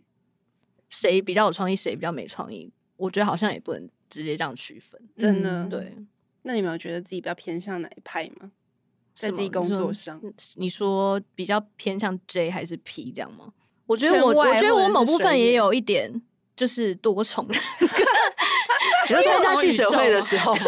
[0.90, 5.00] 谁比较有创意，谁比较没创意，我觉得好像也不能直接这样区分。
[5.16, 5.96] 真的，对。
[6.42, 8.50] 那你们有觉得自己比较偏向哪一派吗？
[9.14, 13.54] 在自己工作上，你说，你说比较偏向 J 还是 P 这样吗？
[13.86, 16.20] 我觉得我我觉得我某部分也有一点
[16.54, 17.48] 就是多重。
[19.08, 20.60] 你说参加记者会的时候吗？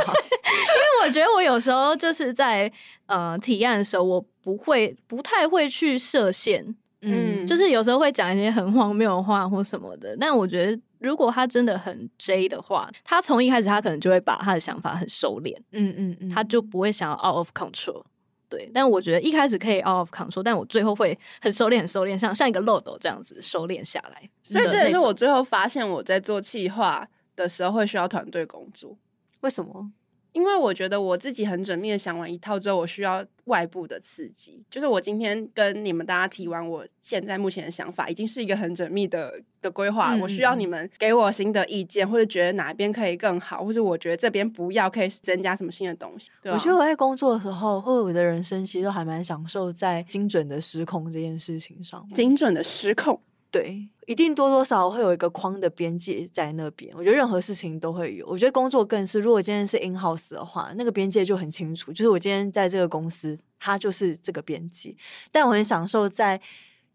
[1.05, 2.71] 我觉得我有时候就是在
[3.07, 10.17] 呃提案的时候，我不会不太会去设限，嗯，就是有时候会讲一些很荒谬的话或什么的。
[10.19, 18.03] 但我觉得如果他真的很 J 的话，他从一开始他可能就会把他的想法很收敛，嗯嗯嗯，他就不会想要 out of control。
[18.51, 24.29] 对，但我觉得一开始可以 out of control，但我最后会很收敛，很收敛，像像一个漏斗这样子收敛下来。
[24.43, 28.97] 所以这也是我最后发现我在做企划的时候会需要团队工作。
[29.41, 29.93] 为什么？
[30.33, 34.65] 因为我觉得我自己很缜密的想完一套之后，我需要外部的刺激。
[34.71, 40.15] 就是我今天跟你们大家提完我现在目前的想法，已经是一个很缜密的的规划。
[40.15, 46.31] 嗯、我需要你们给我新的意见，或者觉得哪一边可以更好，或者我觉得这边不要，可以增加什么新的东西。
[46.41, 52.09] 对啊、我觉得我在工作的时候，或者我的人生其实都还蛮享受在精准的失控这件事情上。
[52.15, 53.21] 精准的失控。
[53.53, 56.95] 对，一定多多少会有一个框的边界在那边。
[56.97, 58.25] 我觉得任何事情都会有。
[58.29, 61.93] 我觉得工作更是，如果今天是 in house 的话，那个边界就很清楚。
[61.93, 64.95] 就是我今天在这个公司，它就是这个边界。
[65.33, 66.41] 但我很享受在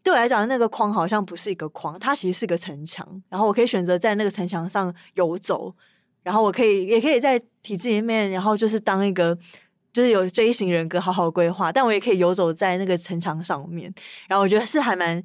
[0.02, 3.06] 对我来讲，那个框好像不是一个框，它其实是个城墙。
[3.28, 5.74] 然后我可以选择在那个城墙上游走，
[6.22, 9.36] 然后我可以也可以在体制里面，然后就是当一个
[9.92, 13.92] 就是有 J 型人格好好规划，但我也可以游走在那个城墙上面。
[14.26, 15.22] 然后我觉得是还蛮。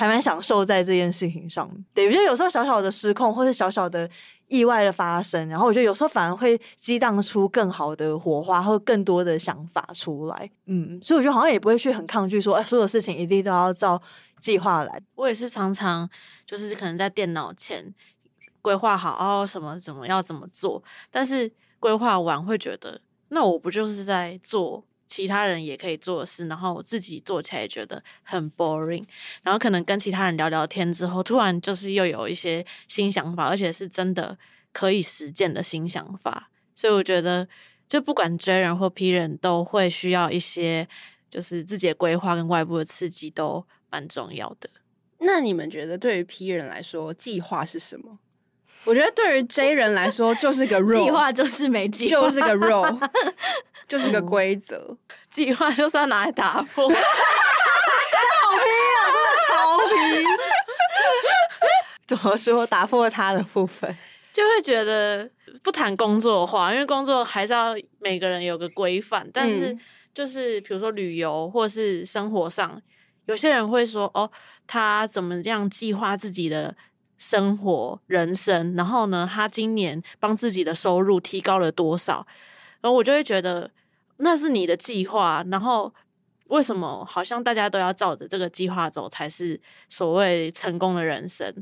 [0.00, 4.08] 还蛮享受在这件事情上，对，我觉得有时候小小的失控，或是小小的
[4.48, 10.50] 意外的发生，然后我觉得有时候反而会激荡出更好的火花，或更多的想法出来。
[10.64, 14.00] 嗯，所以我觉得好像也不会去很抗拒说，哎，所有事情一定都要照
[14.38, 15.02] 计划来。
[15.16, 16.08] 我也是常常
[16.46, 17.94] 就是可能在电脑前
[18.62, 29.04] 规划好哦，什么怎么要怎么做，但是规划完会觉得，那我不就是在做其他人也可以做的事，然后我自己做起来也觉得很 boring，
[29.42, 34.38] 然后可能跟其他人聊聊天之后，突然就是又有一些新想法，而且是真的
[34.72, 37.48] 可以实践的新想法，所以我觉得
[37.88, 40.86] 就不管 J 人或 P 人都会需要一些
[41.28, 44.70] 就是自己的规划跟外部的刺激都蛮重要的。
[45.18, 48.20] 那你们觉得对于 P 人来说，计划是什么？
[48.84, 53.10] 我觉得对于 J 人来说，就是个 role，计划就是没计划，就是个 role，
[53.86, 54.96] 就是个规则。
[55.30, 57.02] 计划就是要拿来打破，这好
[58.56, 58.62] 拼
[58.96, 58.98] 啊！
[59.06, 60.26] 真的超拼。
[62.08, 62.66] 怎么说？
[62.66, 63.96] 打破他的部分，
[64.32, 65.30] 就会觉得
[65.62, 69.28] 不谈工作的话，因为工作还是要每个人有个规范。
[69.32, 69.76] 但是
[70.12, 72.80] 就是比如说旅游或是生活上，
[73.26, 74.28] 有些人会说：“哦，
[74.66, 76.74] 他怎么这样计划自己的？”
[77.22, 82.26] 生活、人生，然后呢，他今年帮自己的收入提高了多少？
[82.80, 83.70] 然后我就会觉得
[84.16, 85.44] 那是你的计划。
[85.50, 85.92] 然后
[86.46, 91.54] 为什么好像大家都要照着这个计划走才是所谓成功的人生？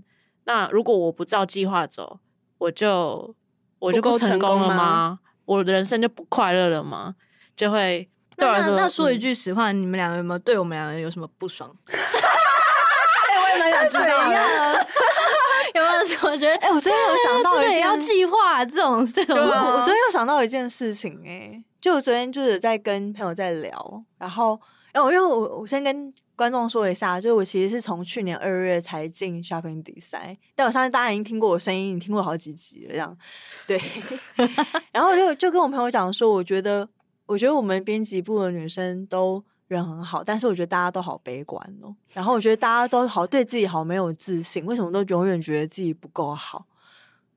[0.45, 2.21] 那如果我不照计划走，
[2.59, 3.35] 我就
[3.81, 4.77] 我就不成功了吗？
[4.77, 7.17] 吗我的人生就不快乐了吗？
[7.57, 11.75] 就会对我来说，那说一句实话，嗯、你们两个有没有对我们两个有什么不爽？
[11.91, 14.05] 哎我也蛮想知道。
[15.79, 16.31] 有没有？
[16.31, 19.37] 我觉得，哎、欸，我昨天有想到一件，要计划这种这种。
[19.39, 24.61] 我昨天有想到一件事情、欸，哎，就我昨天就是在跟朋友在聊，然后，
[24.93, 33.19] 哎，我因为我我先跟观众说一下，就是我其实是从去年二月才进 Shopping Design，但我相信大家已经听过我声音，你听过好几集了，这样，
[33.67, 33.81] 对。
[34.93, 36.89] 然后就就跟我朋友讲说，我觉得，
[37.27, 39.43] 我觉得我们编辑部的女生都。
[39.69, 41.95] 人很好，但是我觉得大家都好悲观哦。
[42.13, 46.67] 然后我觉得大家都好对自己好没有自信，为什么都永远觉得自己不够好？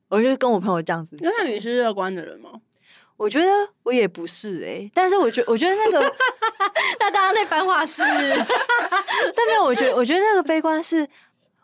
[0.08, 1.16] 我就跟我朋友这样子。
[1.20, 2.50] 那你是乐观的人吗？
[3.18, 3.48] 我觉得
[3.84, 6.00] 我也不是哎、欸，但是我觉得我觉得那个，
[7.00, 8.02] 那大家那番话是，
[9.36, 11.08] 但没有，我觉得我觉得那个悲观是，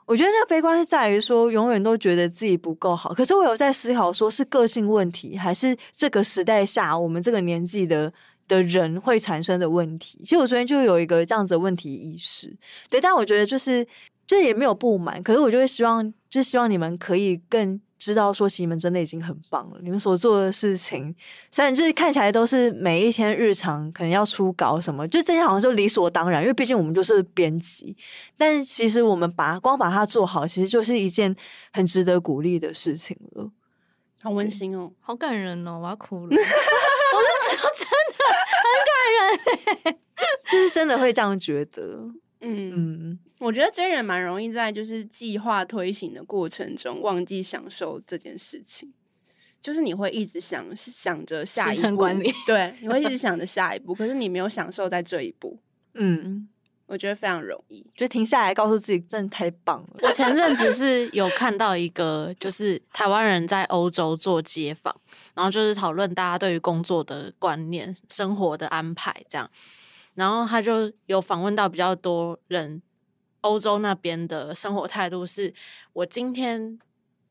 [0.05, 3.13] 我觉得那个悲观是在于说永远都觉得自己不够好。
[3.13, 8.11] 可是我有在思考，说是个性问题，还是这个时代下我们这个年纪的。
[8.47, 12.55] 的人会产生的问题，其实我昨天就有一个这样子的问题意识，
[12.89, 13.85] 对，但我觉得就是
[14.25, 21.13] 就也没有不满，可是我就会希望，就希望你们可以更知道说，其实你们真的已经很棒了，你们所做的事情，
[21.51, 27.95] 虽然就是看起来都是每一天日常可能要出稿什么，就这些好像就理所当然，因为毕竟我们就是编辑，
[28.37, 31.35] 但其实我们把光把它做好，其实就是一件
[31.73, 33.49] 很值得鼓励的事情了。
[34.21, 36.35] 好温馨哦，好感人哦，我要哭了。
[37.47, 38.19] 我是真的
[38.63, 39.97] 很感人，
[40.51, 41.81] 就是真的会这样觉得。
[42.41, 48.93] 嗯嗯，我觉得真人蛮容易在就是计划推行的过程中忘记享受这件事情，
[49.59, 52.05] 就是你会一直想想着下一步，
[52.45, 55.59] 对，你会一直想着下一步，可是你没有享受在这一步。
[55.95, 56.47] 嗯。
[56.87, 59.99] 我觉得非常容易，就停下来告诉自己，真的太棒了。
[60.01, 64.95] 我前阵子是有看到一个，就是台湾人在欧洲做街访，
[65.35, 69.49] 然后就是讨论大家对于工作的观念、生活的安排这样。
[70.15, 72.81] 然后他就有访问到比较多人，
[73.41, 75.53] 欧洲那边的生活态度是：
[75.93, 76.79] 我今天。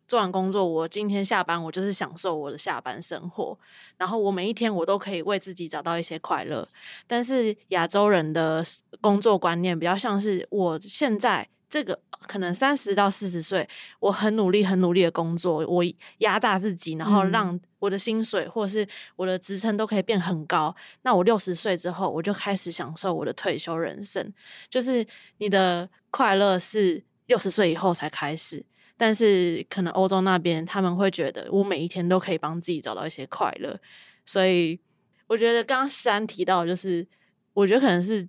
[0.09, 3.59] 做完工作，我今天下班，我就是享受我的下班生活。
[3.97, 6.67] 然后我每一天，我都可以为自己找到一些快乐。
[7.07, 8.65] 但是亚洲人的
[9.01, 15.83] 工作观念比较像是，我现在这个可能三十到四十岁，我很努力、很努力的工作，我
[16.19, 20.75] 压榨自己，然后让我的薪水或者是我的职称都可以变很高。
[21.03, 24.33] 那我六十岁之后，我就开始享受我的退休人生。
[24.71, 25.05] 就是
[25.39, 28.65] 你的快乐是六十岁以后才开始。
[28.97, 33.79] 但是可能欧洲那边他们会觉得我每一天都可以帮自己找到一些快乐，
[34.25, 34.79] 所以
[35.27, 37.07] 我觉得刚刚珊提到就是，
[37.53, 38.27] 我觉得可能是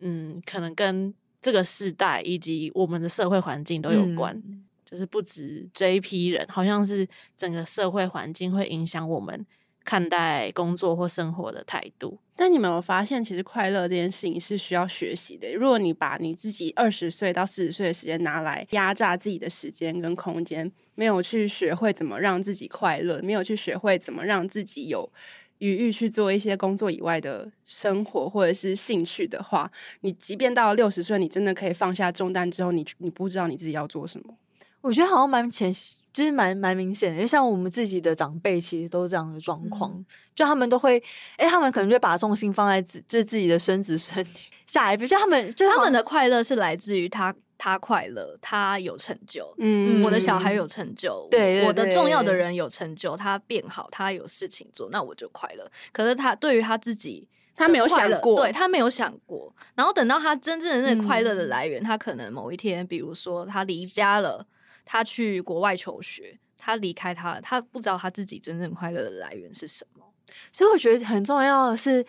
[0.00, 9.46] 嗯，可能跟这个时代以及我们的社会环境都有关，嗯、就是不止这一批人，好像是整个社会环境会影响我们。
[9.84, 15.52] 看待工作或生活的态度，但你们有发现，其实快乐这件事情是需要学习的。
[15.54, 25.10] 如果你把你自己二十岁到四十岁的时间拿来压榨自己的时间跟空间，没有去学会怎么让自己快乐，没有去学会怎么让自己有
[25.58, 29.70] 余裕去做一些工作以外的生活或者是兴趣的话，
[30.02, 34.34] 你即便到了六十岁，你真的可以放下重担之后，你你不知道你自己要做什么。
[34.80, 35.72] 我觉得好像蛮前，
[36.12, 40.04] 就是蛮蛮明显的，因为像我们自己的长辈，其实都是这样的状况，嗯、
[40.34, 40.98] 就他们都会，
[41.36, 44.30] 哎、欸，他们可能就会把重心放在自，就是自己的孙子孙女
[44.66, 55.70] 下一辈，就他们，就他们的快乐是来自于他，他快乐，他有成就，嗯，我的小孩有成就，对，我的重要的人有成就，他变好，他有事情做，那我就快乐。
[55.92, 57.28] 可是他对于他自己。
[57.56, 59.54] 他没有想过，对，他没有想过。
[59.74, 64.46] 然后等到他真正的那快乐的来源，嗯、他可能某一天，比如说他离家了，
[64.92, 70.04] 他去国外求学，他离开他了，他不知道他自己真正快乐的来源是什么。
[70.50, 72.04] 所以我觉得很重要的是，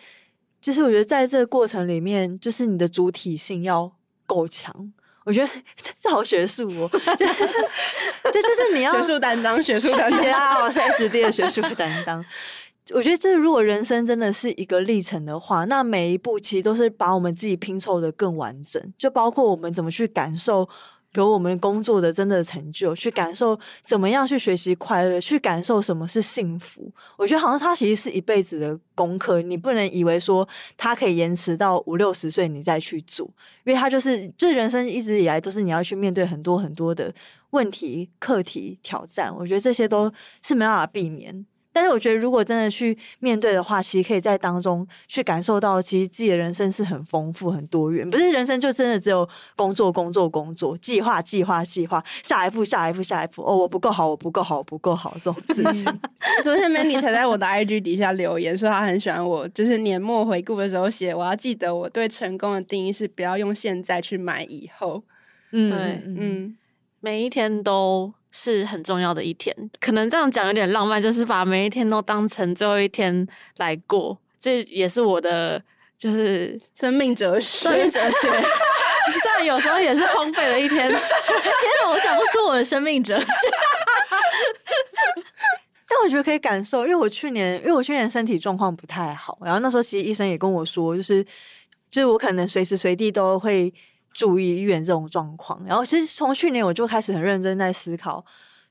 [0.60, 3.92] 就是我觉得在这个过程里面，就是你的主体性要
[4.26, 4.92] 够强。
[5.24, 5.48] 我觉得
[6.00, 7.28] 这好学术哦，对，
[8.42, 12.24] 就是你要学术担当，学术担当， 我是 SD 的学术担当。
[12.90, 18.92] 我觉得这如果人生真的是一个历程的话，那每一步其实都是把我们自己拼凑的更完整。
[18.98, 20.68] 就包括我们怎么去感受，
[21.12, 26.90] 比如我们工作的真的成就，去感受怎么样去学习快乐，去感受什么是幸福。
[27.18, 33.26] 我觉得好像它其实是一辈子的功课，你不能以为说它可以延迟到五六十岁你再去做，
[33.64, 37.14] 因为它就是这人生一直以来都是你要去面对很多很多的
[37.50, 39.30] 问题、课题、挑战。
[39.36, 40.10] 我觉得这些都
[40.42, 41.44] 是没办法避免。
[41.72, 48.08] 但是我觉得，如果真的去面对的话，其实可以在当中去感受到，其实自己的人生是很丰富、很多元。
[48.08, 53.42] 不是人生就真的只有工作、工作、工作，计划、计划、计划，下一步、下一步、下一步。
[53.42, 56.00] 哦，我不够好，我不够好，我不够好，这种事情。
[56.44, 65.02] 昨天 Mandy 才在我的 IG 底下留言说，他很喜欢我，就是年末回顾的时候写，我要记得我对成功的定义是不要用现在去买以后。
[65.52, 66.56] 嗯，对，嗯，
[67.00, 68.12] 每一天都。
[68.34, 73.28] 是很重要的一天，可能这样讲有点浪漫，就是把每一天都当成最后一天
[73.58, 75.62] 来过，这也是我的
[75.98, 77.68] 就是生命哲学。
[77.68, 78.20] 生命哲学，
[79.20, 80.88] 虽然有时候也是荒废了一天。
[80.88, 80.98] 天
[81.84, 83.26] 哪，我讲不出我的生命哲学。
[85.86, 91.22] 但我觉得可以感受，因为我去年，因为我去年身体状况不太好，然后那时候其实医生也跟我说，就是
[91.90, 93.70] 就是我可能随时随地都会。
[94.14, 98.24] 注意医院这种状况，然后其实从去年我就开始很认真在思考，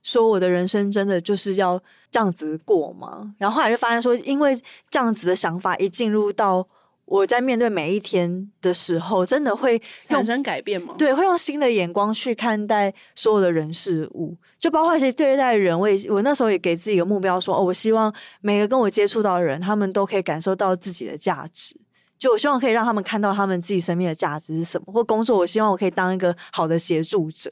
[0.03, 3.33] 说我的人生真的就是要这样子过吗？
[3.37, 4.55] 然后后来就发现说，因为
[4.89, 6.67] 这样子的想法一进入到
[7.05, 10.95] 我在面对每一天的时候，真的会产生改变吗？
[10.97, 21.75] 对，会用新的眼光去看待所有的人事物，就包括一些对待人，我也我那时候也给自己一个目标说，说哦，我希望每个跟我接触到的人，他们都可以感受到自己的价值。
[22.22, 27.51] 就我希望可以让他们看到他们自己生命的价值是什么，或工作，我希望我可以当一个好的协助者，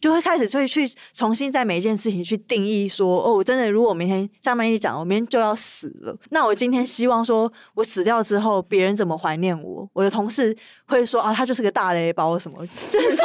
[0.00, 9.88] 就会开始会去重新在每一件事情去定义说，哦，我真的如果我明天像曼一讲，我明天就要死了，那我今天希望说我死掉之后，别人怎么怀念我？
[9.92, 10.56] 我的同事
[10.86, 13.18] 会说啊，他就是个大雷包什么，就是。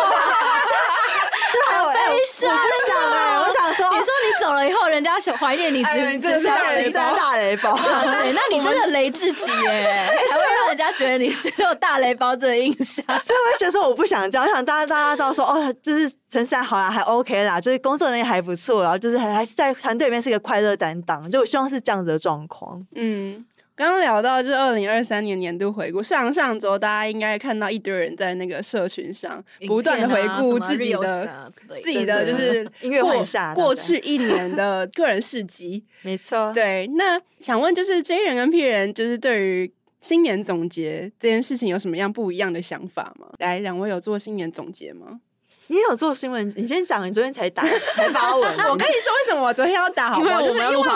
[2.10, 2.56] 悲伤，我
[2.88, 7.78] 想哎、欸，我想说，你说你走了以后，人家想怀念你，只只是大雷包，大雷包。
[7.78, 13.05] 对，那你真的雷自己耶，才会让人家觉得你是有大雷包这个印象。
[13.22, 22.86] 所以我就觉得说，我不想这样，我想大家大家知道说，哦，就是陈思涵好啦，还 OK 啦，就是工作能力还不错，然后就是还还是在团队里面是一个快乐担当，就我希望是这样子的状况。
[22.95, 23.45] 嗯。
[23.76, 31.49] 刚刚聊到就是二零二三年年度回顾，上上周大家应该看到一堆人在那个社群上不断的回顾自己的、啊、
[31.82, 35.86] 自己的就是音乐会下过去一年的个人事迹。
[36.03, 36.88] 没错，对。
[36.97, 43.28] 那想问就是 J 人跟 P 人，就是对于新年总结这件事情有什么样不一样的想法吗？
[43.39, 45.20] 来，两位有做新年总结吗？
[45.68, 46.52] 你有做新闻？
[46.56, 47.62] 你先讲，你昨天才打
[47.95, 48.58] 才发文。
[48.70, 50.10] 我跟你说，为什么我昨天要打？
[50.10, 50.41] 好不好？
[50.41, 50.89] 就是因为我不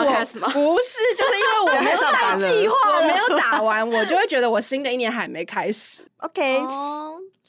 [0.82, 6.02] 是，就是因为我 没有打计划，我没有打完，我就会觉得我新的一年还没开始。
[6.18, 6.60] OK。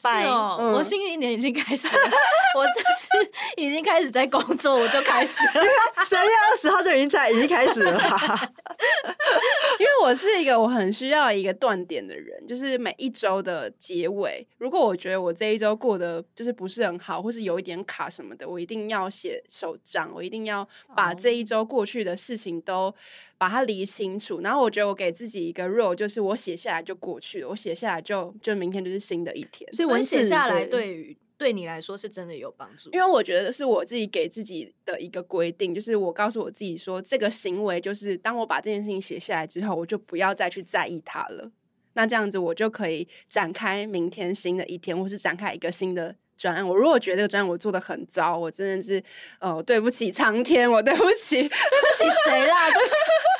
[0.08, 2.10] 是哦，嗯、我新的一年已经开始了，
[2.56, 5.64] 我就是已经开始在工作，我就开始了。
[6.06, 7.92] 十月二十号就已经在，已经开始了。
[9.78, 22.94] 因为我是一个我很需要一个断点的人，就是每一周的结尾，如果我觉得我这一周过得就是不是很好，或是有一点卡什么的，我一定要写手账，我一定要把这一周过去的事情都。
[23.36, 29.70] 把它理清楚，然后我觉得我给自己一个 rule，就是我写下来就过去了，我写下来就就明天就是新的一天。
[29.72, 41.50] 所以我写下来对于对你来说是真的有帮助，因为我觉得是我自己给自己的一个规定，就是我告诉我自己说，这个行为就是当我把这件事情写下来之后，我就不要再去在意它了。
[41.94, 46.16] 那这样子我就可以展开明天新的一天，或是展开一个新的。
[46.36, 49.02] 专案，我如果觉得这个专案我做的很糟，我真的是，
[49.40, 52.70] 哦，对不起苍天，我对不起，对不起谁啦？
[52.70, 52.88] 对不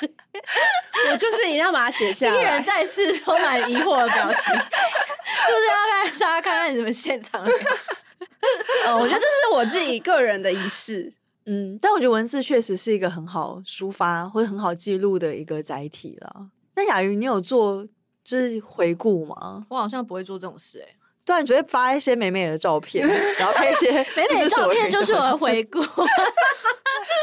[0.06, 0.14] 起，
[1.10, 2.40] 我就是一定要把它写下来。
[2.40, 7.44] 一人再次充满疑惑的表情，就是要让大家看看你们现场。
[8.86, 11.12] 哦， 我觉得这是我自己个人的仪式。
[11.46, 16.48] 嗯，但我觉得文字确实是一个很好抒发或者很好记录的一个载体了。
[16.74, 17.86] 那雅云，你有做
[18.24, 19.66] 就是回顾吗？
[19.68, 20.96] 我好像不会做这种事哎、欸。
[21.24, 23.06] 对，你只会发一些美美的照片，
[23.38, 25.80] 然后拍一些美美的照片，就是我的回顾。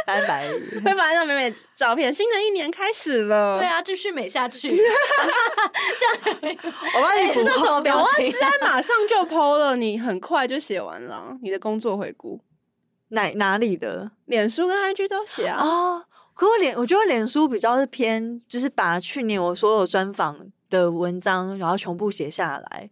[0.07, 0.49] 拜拜，
[0.83, 2.11] 会发一张美美照片。
[2.11, 4.67] 新的一年开始了，对啊，继续美下去。
[4.67, 6.57] 这样，
[6.95, 7.43] 我帮你补。
[7.43, 8.31] 这是什么表情？
[8.31, 12.41] 思安马上就 PO 了，你很快就写完了你的工作回顾。
[13.09, 14.09] 哪哪里的？
[14.25, 15.63] 脸书跟 IG 都写啊。
[15.63, 20.35] 哦，可我脸，我觉得脸书比较是偏，就是把去年我所有专访
[20.69, 22.89] 的文章，然后全部写下来。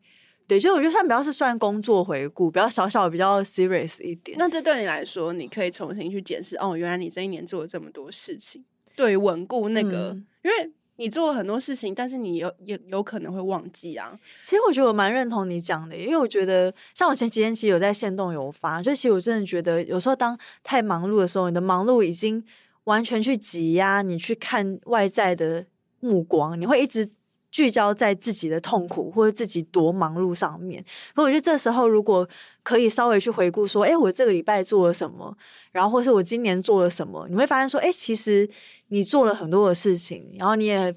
[0.50, 4.36] 对，就我觉得算比较是算工作回顾，比较小小，比较 serious 一点。
[4.40, 14.20] 那这对你来说，你可以重新去检视哦，原来你这一年做了这么多事情，对稳固那个，嗯、因为你做了很多事情，但是你有也有可能会忘记啊。
[14.42, 22.44] 其实我觉得我蛮认同你讲的，因为我觉得像我前几天其实有在限动有发，就其实我真的觉得有时候当太忙碌的时候，你的忙碌已经
[22.86, 25.68] 完全去挤压你去看外在的
[26.00, 27.12] 目光，你会一直。
[27.52, 30.84] 聚焦在自己的痛苦或者自己多忙碌上面，
[31.16, 32.28] 可我觉得这时候如果
[32.64, 35.36] 可以稍微去回顾说，哎，我这个礼拜做了什么，
[35.72, 38.48] 然后或是我今年做了什么，你会发现说，哎，其实
[38.90, 40.96] 你做了很多的事情，然后你也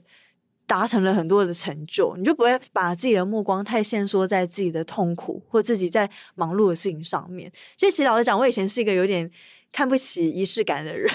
[0.67, 7.51] 达成了很多的成就，你就不会把自己的目光太限缩在自己的痛苦或自己在忙碌的事情上面。
[7.77, 9.31] 所以，其实老实讲，我以前是一个有点
[9.73, 11.11] 看不起仪式感的人。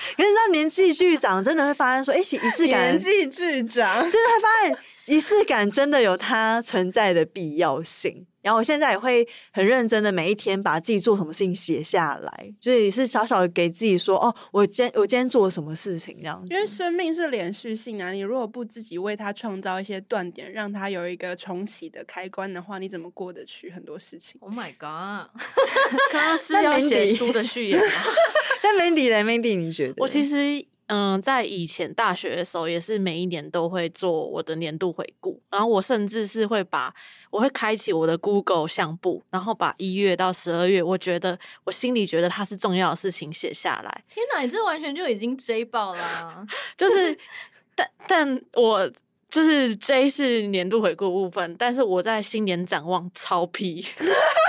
[0.16, 4.78] 可是，当年纪剧长，真的会发现说，哎，仪式感，年纪剧长，真的会发现。
[5.06, 16.52] 仪式感真的有它存在的必要性，然后我现在也会很认真的每一天把自己做什么事情写下来，所以是小小的给自己说哦，我今天我今天做了什么事情这样子。
[16.52, 25.30] 因为生命是连续性啊，你如果不自己为它创造一些断点，让它有一个重启的开关的话，你怎么过得去很多事情？Oh my god！
[26.10, 27.84] 刚刚是要写书的序言吗？
[28.62, 29.94] 但 Mandy 呢？Mandy 你觉得？
[29.98, 30.64] 我其实。
[30.90, 36.92] 嗯，在以前大学的时候，也是每一年都会做我的年度回顾，然后我甚至是会把
[37.30, 44.04] 我会开启我的 Google 相簿，然后把一月到十二月，我觉得我心里觉得它是重要的事情写下来。
[44.08, 46.44] 天哪，你这完全就已经追爆了啊，
[46.76, 47.16] 就是，
[47.74, 48.90] 但但我。
[49.30, 53.80] 就是 J 是年度回顾部分，但是我在新年展望超批，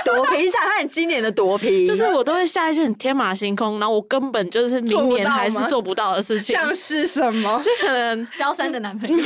[0.06, 7.60] 多批，展看今年的多批，就是我都会下一些很天马行空，然后我根本就是明年还是做不到的事情，像是什么？
[7.64, 9.20] 就可能 萧三的男朋友，哎、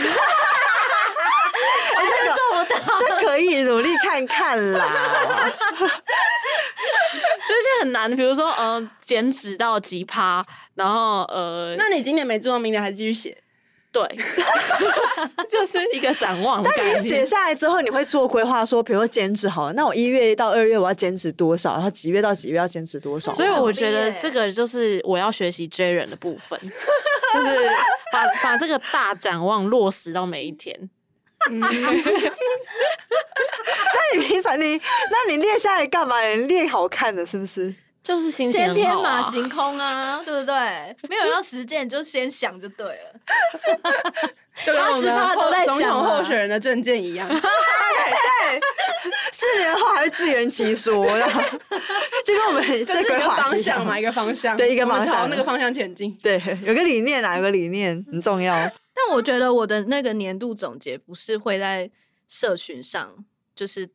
[1.97, 4.85] 欸，这个做不到，这可以努力看看啦，
[5.79, 5.87] 就
[7.55, 13.37] 是很难，比如说嗯、呃，减脂到几趴，然后呃，那你今年没做到，明年还继续写？
[13.97, 14.17] 对，
[15.49, 16.63] 就是一个展望。
[16.63, 23.33] 但你写下来之后，你会做规划，说，比如说减脂好了，那我一月到二月我要兼职多少，然后几月到几月要兼职多少。
[23.33, 26.61] 所以我觉得这个就是我要学习追人的部分，
[27.33, 27.71] 就是
[28.13, 30.79] 把把这个大展望落实到每一天。
[31.49, 31.71] 嗯、 那
[34.15, 36.21] 你平常你，那你列下来干嘛？
[36.23, 37.75] 你列好看的，是不是？
[38.07, 40.55] 就是心情、啊、先天马行空啊， 对不对？
[41.09, 43.21] 没有人要实践，就先想就对了。
[44.65, 48.61] 就跟我们都在想总统候选人的证件一样， 对对，
[49.33, 51.43] 四年后还会自圆其说，然后
[52.25, 56.17] 就跟我们就是一个方向嘛，一个方向，对，一个方向，朝那个方向前进。
[56.23, 58.55] 对，有个理念啊，有个理念很重要。
[58.95, 61.91] 但我觉得我的那个年度总结不是会在
[62.29, 63.25] 社群上，
[63.57, 63.91] 就是。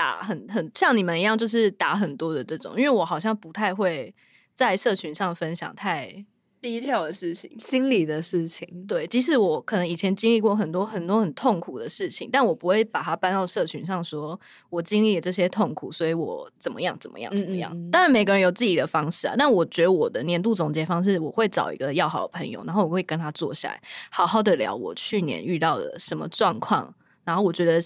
[0.00, 4.14] 打很很像你们一样，就是打很多的这种，因为我好像不太会
[4.54, 6.24] 在社群上分享太
[6.62, 8.66] detail 的事情、心理的事情。
[8.86, 14.40] 对，即使我可能以前经历过很多很多很痛苦的事情，但我不会把它搬到社群上，说
[14.70, 17.70] 我经历了这些痛苦，所以我怎么样怎么样怎么样。
[17.74, 19.34] 嗯嗯，当然，每个人有自己的方式啊。
[19.36, 27.82] 但我觉得我的年度总结方式，我会找一个要好的朋友，然后我会跟他坐下来，好好的聊我去年遇到的什么状况，然后我觉得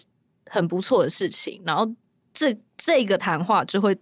[0.47, 1.89] 很不错的事情，然后。
[2.35, 3.97] 这这个谈话就会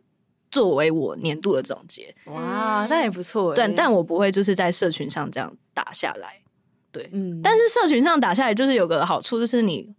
[0.50, 2.12] 作为我年度的总结。
[2.24, 3.54] 哇，那也不错。
[3.54, 6.34] 对，但我不会就是在社群上这样打下来。
[6.90, 7.40] 对，嗯。
[7.42, 9.94] 但是社群上打下来就是有个好处，就是你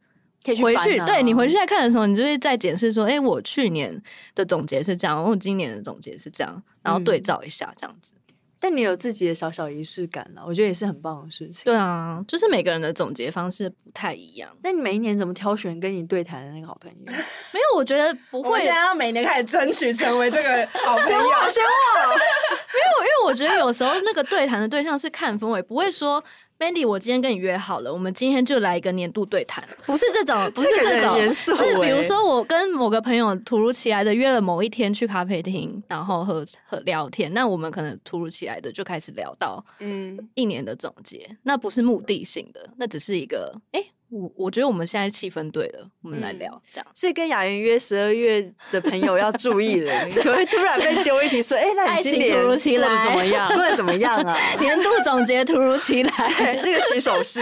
[0.61, 4.01] 回去，啊、对你回去再看的时候，你就会再检视说，哎，我去年
[4.35, 8.13] 的总结是这样，我今年的总结是这样，然后对照一下这样子。
[8.15, 8.19] 嗯
[8.65, 11.65] 但你有自己的小小仪式感了，我觉得也是很棒的事情。
[11.65, 14.49] 对啊，就是每个人的总结方式不太一样。
[14.63, 17.11] 那你每一年怎么挑选跟你对谈的那个好朋友？
[17.51, 18.49] 没有，我觉得不会。
[18.51, 21.09] 我现在要每年开始争取成为这个好朋友。
[21.09, 22.15] 先我，先我。
[22.73, 26.23] 没有，因为我觉得有时候那个对谈的对象是看氛围，不会说
[26.59, 43.79] Mandy，我今天跟你约好了，我们今天就来一个年度对谈，不是这种，不是这种，这是比如说我跟某个朋友突如其来的约了某一天去咖啡厅，然后喝喝聊天，那我们可能突如其来的就开始聊到嗯一年的总结，嗯、那不是目的性的，那只是一个哎。
[43.79, 46.87] 欸我我觉得我们现在气氛对了，我们来聊、嗯、这样。
[46.93, 53.47] 所以跟雅媛约十二月的朋友要注意了，你 可能会突然被丢一题说：“哎、欸，那你今年突如其来怎么样？
[53.49, 56.11] 过得怎么样啊？” 年度总结突如其来，
[56.63, 57.41] 那个起手势。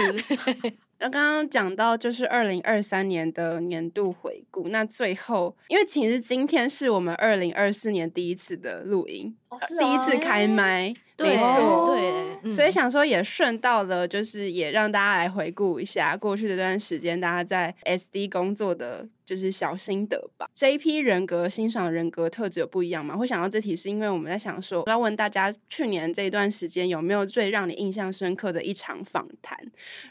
[1.00, 9.36] 那刚刚讲到就是二零二三年的年度回顾，那最后因为其实今天是我们二零二四年第一次的录音，
[9.80, 10.88] 第一次开麦。
[10.88, 10.96] 没
[11.38, 20.50] 错，对，嗯、所以想说也顺道了，就是也让大家来回顾一下过去这段时间大家在 SD 工作的就是小心得吧。
[20.54, 23.16] 这一批人格欣赏人格特质有不一样吗？
[23.16, 29.58] 会想到这题是因为我们在想说要问大家去年这一段时间有没有最让你印象深刻的一场访谈，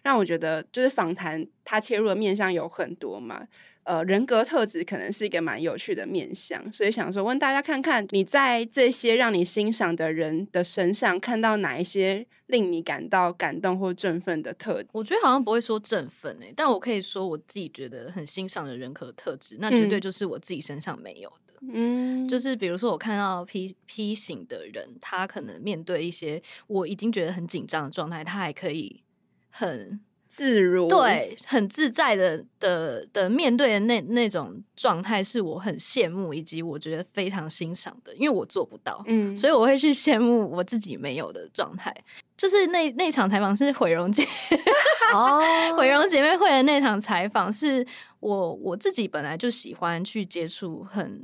[0.03, 3.47] 让我觉得就是访谈它切入的面向有很多嘛。
[3.91, 14.88] 呃，人格特质可能是一个蛮有趣的面向，所以想说问大家看看，你在这些让你欣赏的人的身上看到哪一些令你感到感动或振奋的特质？
[14.93, 21.55] 我觉得好像不会说振奋诶，但我可以说我自己觉得很欣赏的人格特质，那绝对就是我自己身上没有的。
[21.72, 29.03] 嗯，就是比如说我看到 P P 型的人，他可能面对一些我已经觉得很紧张的状态，他还可以
[29.51, 29.99] 很。
[30.31, 41.93] 自如，对，很自在的的的面对的那那种状态，是我很羡慕，以及我觉得非常欣赏的，因为我做不到，嗯，所以我会去羡慕我自己没有的状态。
[42.37, 44.24] 就是那那场采访是毁容姐，
[45.12, 45.43] 哦，
[45.76, 47.85] 毁容姐妹会的那场采访，是
[48.20, 51.22] 我我自己本来就喜欢去接触很。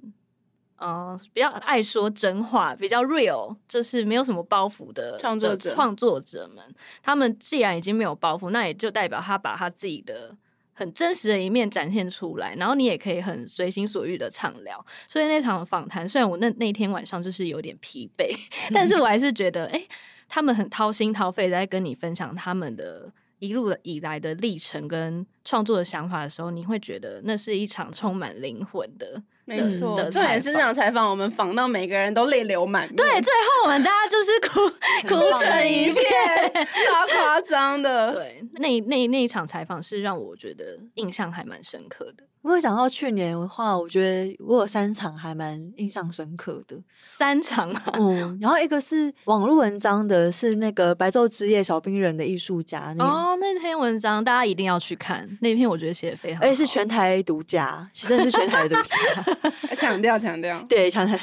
[0.79, 5.75] 嗯，比较爱说真话，比较 real，就是没有什么包袱的创作者。
[5.75, 10.37] 创作者们，他们既然已经没有包袱，那也就代表他把他自己的
[10.75, 14.85] 很真实的一面展现出来，然后你也可以很随心所欲的畅聊。
[15.09, 18.37] 所以那场访谈，虽然我那那天晚上就是有点疲惫，
[18.75, 19.89] 但是我还是觉得，哎、欸，
[20.29, 29.23] 他们很掏心掏肺在跟你分享他们的一路的以来的历程跟创作的想法的时候，你会觉得那是一场充满灵魂的。
[29.47, 32.97] 没错，重点是这场采访，我们访到每个人都泪流满面。
[32.97, 34.69] 对，最后我们大家就是哭
[35.09, 38.13] 哭成一 片，超夸张的。
[38.13, 42.25] 对，那那那一场采访是让我觉得印象还蛮深刻的。
[42.47, 46.77] 如果讲到去年的话，我觉得我有三场还蛮印象深刻的。
[47.09, 52.95] 三场啊，嗯，然后一个是网络文章的，是那个白昼之夜小冰人的艺术家。
[53.01, 61.19] 哦，那篇文章大家一定要去看，那篇我觉得写的非常好，而且是全台独家，其实是全台独家，强调强调，对，强调。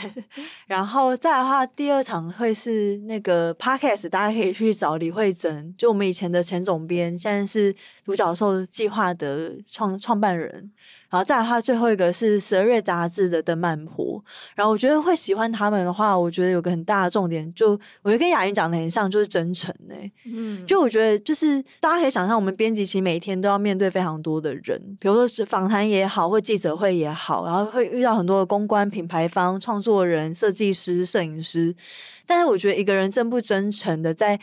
[0.68, 10.70] 然后再的话，第二场会是那个 Podcast，大家可以去找李慧珍，就我们以前的前总编，现在是独角兽计划的创创办人。
[11.14, 14.20] 然后再来的话，最后一个是十二月杂志的邓曼婆。
[14.56, 20.12] 然后我觉得会喜欢他们的话，我觉得有个很大的重点，就我觉得跟雅云讲的很像，就是真诚哎、欸。
[20.26, 31.76] 嗯，就我觉得就是大家可以想象，我们编辑其实每天都要面对非常多的人，比如说访谈也好，或记者会也好，然后会遇到很多的公关、品牌方、创作人、设计师、摄影师。
[32.26, 34.40] 但是我觉得一个人真不真诚的在。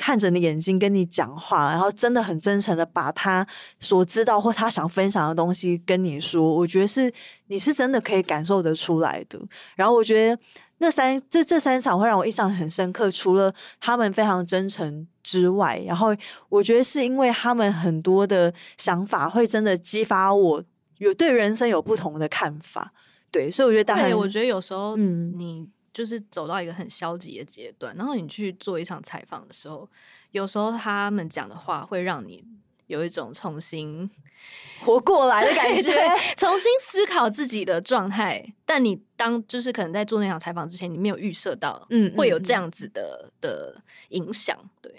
[0.00, 3.46] 看着你眼睛跟你讲话，然后真的很真诚的把他
[3.80, 7.12] 所知道或他想分享的东西跟你说，我觉得是
[7.48, 9.38] 你是真的可以感受得出来的。
[9.76, 10.42] 然后我觉得
[10.78, 16.16] 那三这这三场会让我印象很深刻，除了他们非常真诚之外，然后
[16.48, 20.64] 我觉得是因为他们很多的想法会真的激发我
[20.96, 22.90] 有对人生有不同的看法。
[23.30, 25.68] 对，所以我觉得大家，我觉得有时候嗯你。
[26.00, 29.86] 就是走到一个很消极的阶段，然后你去做一场采访的时候，
[30.30, 32.42] 有时候他们讲的话会让你
[32.86, 34.08] 有一种重新
[34.80, 35.92] 活过来的感觉，
[36.38, 38.42] 重新思考自己的状态。
[38.64, 44.58] 但你当就是可能在做那场采访之前，你没有预设到，嗯，会有这样子的、嗯、的影响。
[44.80, 44.90] 对，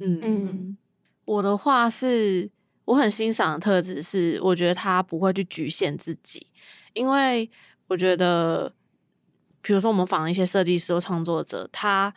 [0.00, 0.76] 嗯嗯，
[1.24, 2.50] 我的话是
[2.84, 6.46] 我很欣赏的特质是，我觉得他不会去局限自己，
[6.92, 7.50] 因为
[7.88, 8.70] 我觉得。
[9.62, 12.12] 比如说，我们访一些设计师或创作者，他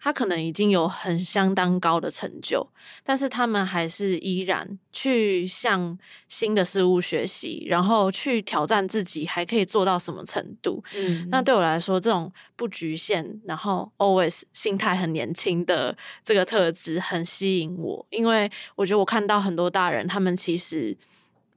[0.00, 2.64] 他可能已经有很相当高的成就，
[3.02, 5.98] 但是他们还是依然去向
[6.28, 10.82] 新的事物学习，然后去挑战自己，还可以做到什么程度？
[10.94, 20.96] 嗯，那对我来说，这种不局限，然后 always 心态很年轻的这个特质很吸引我，因为我觉得我看到很多大人，他们其实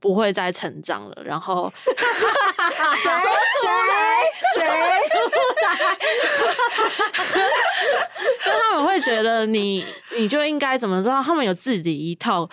[0.02, 3.14] 不会再成长了，然后谁
[3.62, 3.70] 谁
[4.56, 4.60] 谁，
[8.44, 9.86] 就他们会觉得你
[10.18, 12.50] 你就应该怎么做，他们有自己一套。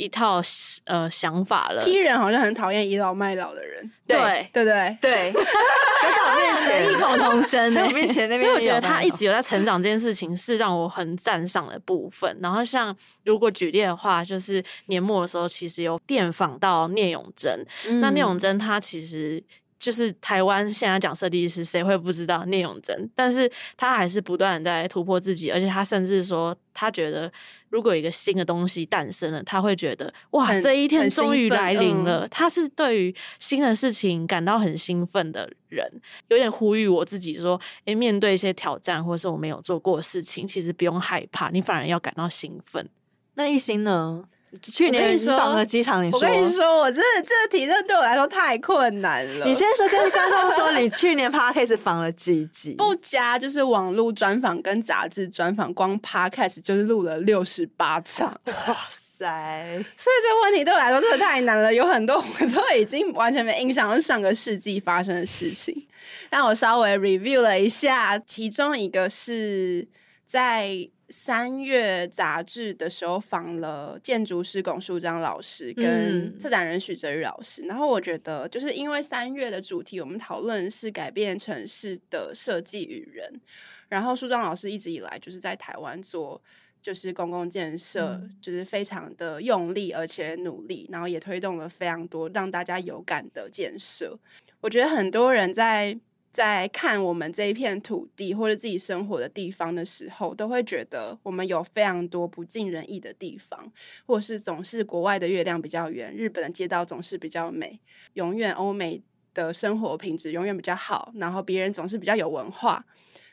[0.00, 0.40] 一套
[0.84, 1.84] 呃想法了。
[1.84, 4.18] 批人好像很讨厌倚老卖老的人，对。
[4.52, 4.64] 对。
[4.64, 12.34] 对对，在我面前异口同声，在我面前那边，因为我觉得他一直有在成长这件事情是让我很赞赏的部分。
[12.40, 19.42] 然后像如果举例的话，就是年末的时候，其实有电访到聂永贞，嗯、那聂永贞他其实。
[19.80, 23.10] 就是台湾现在讲设计师，谁会不知道聂永贞？
[23.14, 27.32] 但是他还是不断在突破自己，而且他甚至说，他觉得
[27.70, 32.26] 如果有一个新的东西诞生了，他会觉得哇，这一天终于来临了。
[32.26, 35.88] 嗯、他是对于新的事情感到很兴奋的人，
[36.28, 42.88] 有点呼吁我自己说，诶，面对一些挑战或是我没有做过的事情，其实不用害怕，你反而要感到兴奋。
[43.34, 44.24] 那一心呢？
[44.60, 49.46] 去年你访了机场，你说，我跟你说，我真的这个题真的对我来说太困难了。
[49.46, 52.74] 你先说跟观众说，你去年 Podcast 访了几集？
[52.74, 58.38] 不加就是网络专访跟杂志专访，光 Podcast 就是录了六十八场。
[58.46, 59.84] 哇塞！
[59.96, 65.86] 所以这个问题对我来说真的太难了，有很多我都已经完全没印象，是上个世纪发生的事情。
[66.28, 69.86] 但我稍微 review 了一下，其中一个是
[70.26, 70.88] 在。
[71.10, 83.40] 三月杂志的时候访了建筑师龚树章老师跟策展人许哲宇老师，嗯、然后我觉得就是因为三月的主题我们讨论是改变城市的设计与人，
[83.88, 86.40] 然后树章老师一直以来就是在台湾做
[86.80, 94.18] 就是公共建设，就是非常的用力而且努力，然后也推动了非常多让大家有感的建设。
[94.60, 95.98] 我觉得很多人在。
[96.30, 103.72] 在看我们这一片土地或者自己生活的地方的时候，都会觉得我们有非常多不尽人意的地方，
[104.06, 107.80] 或是总是国外的月亮比较圆，日本的街道总是比较美，
[108.14, 109.02] 永远欧美
[109.34, 112.84] 的生活品质永远比较好，然后别人总是比较有文化。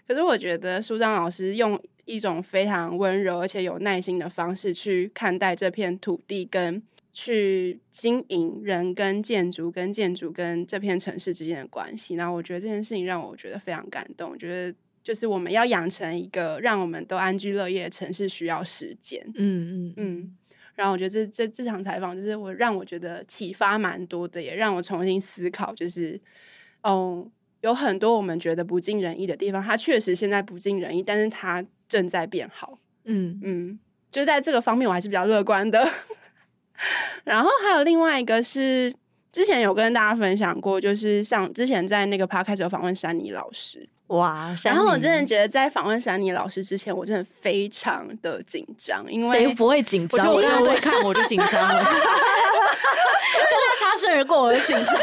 [0.08, 6.82] 可是我觉得舒张老师用一种非常温柔而且有耐心的方式去看待这片土地跟。
[7.20, 14.30] 去经营人跟建筑，跟建筑跟这片城市之间的关系，然后我觉得这件事情让我觉得非常感动。
[14.30, 19.20] 我觉得就是我们要养成一个让我们都安居乐业的城市，需要时间。
[19.34, 20.38] 嗯嗯嗯。
[20.76, 26.22] 然后我觉得这这这场采访就是我让我觉得启发蛮多的，也让我重新思考，就是
[26.84, 27.28] 哦，
[27.62, 32.78] 有很多我们觉得不尽人意的地方，它确实现在不尽人意，但是它正在变好。
[33.06, 33.80] 嗯嗯，
[34.12, 35.84] 就是在这个方面，我还是比较乐观的。
[37.24, 38.94] 然后还有另外一个是，
[39.32, 44.56] 之前有跟大家分享过，就是像之前在那个 podcast 有访问珊妮老师，哇！
[44.64, 50.28] 然后我真的觉得在访问珊妮老师之前，我真的非常的紧张，因为谁不会紧张？
[50.34, 51.90] 我就我对看我就紧张了， 跟
[53.52, 54.96] 他擦身而过我就紧张。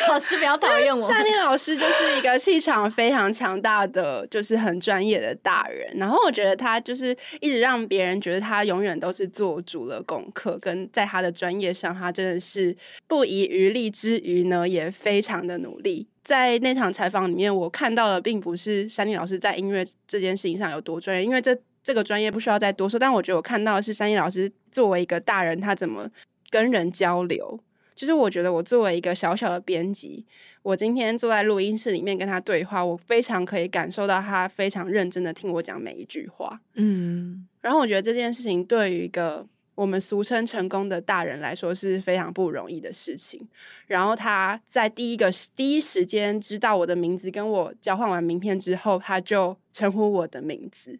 [0.08, 1.02] 老师比较讨厌我。
[1.02, 5.90] 珊妮老师就是一个气场非常强大的，就是很专业的大人。
[5.96, 12.76] 然后我觉得他就是一直让别人觉得他永远都是做足了功课，跟在他的专业上，他真的是
[13.06, 16.06] 不遗余力之余呢，也非常的努力。
[16.22, 22.98] 在那场采访里面，我看到的并不是珊妮老师在音乐这件事情上有多专业，因为这这个专业不需要再多说。
[22.98, 26.08] 但我觉得我看到的是珊妮老师作为一个大人，他怎么
[26.48, 27.60] 跟人交流。
[27.94, 30.26] 就是我觉得我作为一个小小的编辑，
[30.62, 36.60] 我今天坐在录音室里面跟他对话，我非常可以感受到他非常认真的听我讲每一句话。
[36.74, 43.46] 嗯，然后我觉得这件事情对于一个我们俗称成功的大人来说是非常不容易的事情。
[43.86, 50.98] 然后他在第一个第一时间知道我的名字，跟我交换完名片之后，他就称呼我的名字。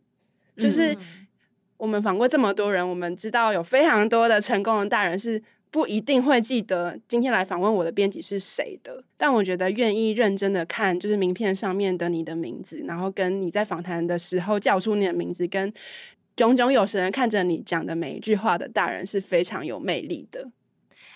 [0.57, 0.97] 就是
[1.77, 5.43] 我们访过这么多人，我们知道有非常多的成功的大人是。
[5.75, 15.73] 不一定会记得今天来访问我的编辑是谁的，但我觉得愿意认真的看，就是名片上面的你的名字，然后跟你在访谈的时候叫出你的名字，跟
[16.37, 20.49] 炯炯有神看着你讲的每一句话的大人是非常有魅力的。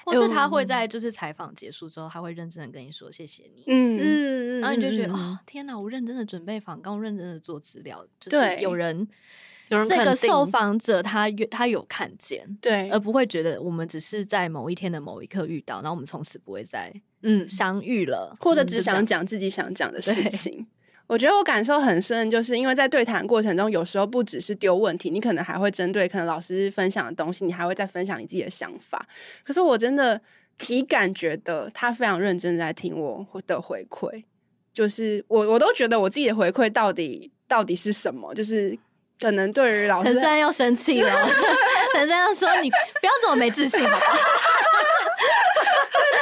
[0.05, 4.01] 或是他会在就是采访结束之后，他会认真的跟你说谢谢你，嗯。
[4.03, 9.07] 嗯，然后你就觉得哦，天哪，我认真的准备访纲，我认真的做资料，就是有人。
[9.69, 16.93] 这个受访者他有他有看见，对，而不会觉得我们只是在某一天的某一刻遇到，然后我们从此不会再
[17.23, 20.67] 嗯相遇了，或者只想讲自己想讲的 事情。
[21.07, 29.07] 我觉得我感受很深，就是因为在对谈过程中，有时候不只是丢问题，你可能还会针对可能老师分享的东西，你还会再分享你自己的想法。
[29.43, 30.21] 可是我真的
[30.59, 34.23] 体感觉得他非常认真在听我的回馈，
[34.73, 38.79] 就是我我都觉得我自己的回馈到底到底是什么，就是。
[39.21, 41.11] 可能对于老师，陈三要生气了。
[41.95, 44.07] 人家说你不要这么没自信，好吧？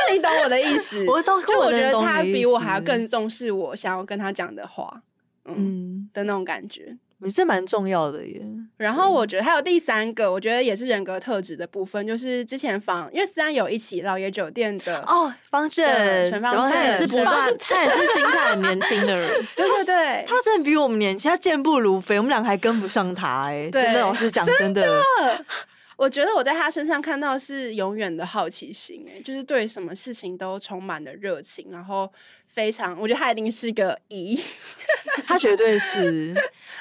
[0.09, 1.05] 那你懂我的意思？
[1.09, 5.03] 我懂，就我觉得他比我还要更重视我想要跟他讲的话，
[5.45, 6.97] 嗯，嗯的那种感觉。
[7.19, 8.43] 我觉得这蛮重要的耶。
[8.77, 15.87] 然后我觉得还有第三个，我觉得也是人格特质的部分，就是之前访，因为思安有一起老爷酒店的哦，方正
[16.31, 23.71] 陈方正他也是不断，他也是心态很年轻的人， 对对对，他真的比我们年轻，他健步如飞，我们俩还跟不上他哎。
[23.71, 25.03] 真的，老师讲，真的。
[25.97, 32.11] 我觉得我在他身上看到是永远的好奇心，哎，就是对什么事情都充满了热情，然后
[32.45, 34.39] 非常，我觉得他一定是个姨，
[35.27, 36.35] 他绝对是，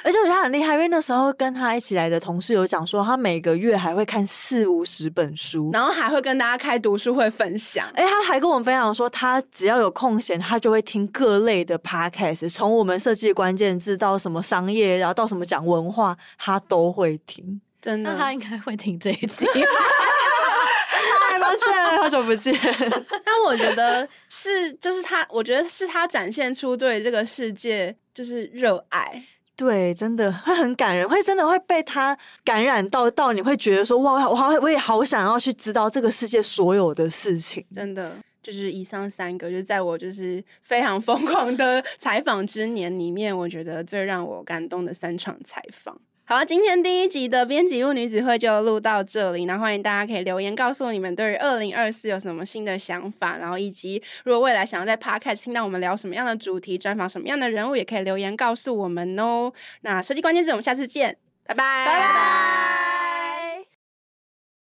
[0.04, 17.62] 而且我觉得他很厉害，因为那时候跟他一起来的同事有讲说，他每个月还会看四五十本书，然后还会跟大家开读书会分享，哎，他还跟我们分享说，他只要有空闲，他就会听各类的 podcast，从我们设计的关键字到什么商业，然后到什么讲文化，他都会听。
[17.86, 19.46] 真的，那他应该会听这一集。
[21.30, 22.52] 嗨，抱歉，好久不见。
[23.24, 29.24] 但我觉得是，就是他，我觉得是他展现出对这个世界就是热爱。
[29.56, 37.64] 对，真的会很感人，会真的会被他感染到，到你会觉得说，哇，我好，我也好想要去知道这个世界所有的事情。
[37.72, 46.02] 真的，就是以上三个，就是在我就是非常疯狂的采访之年里面，我觉得最让我感动的三场采访。
[46.28, 49.46] 好，今天第一集的编辑部女子会就录到这里。
[49.46, 59.54] 那欢迎大家可以留言告诉你们对于二零二四有什么新的想法，然后以及如果未来想要在 Podcast 听到我们聊什么样的主题，专访什么样的人物，也可以留言告诉我们哦。
[59.82, 61.16] 那设计关键字，我们下次见，
[61.46, 61.86] 拜拜。
[61.86, 63.45] 拜拜。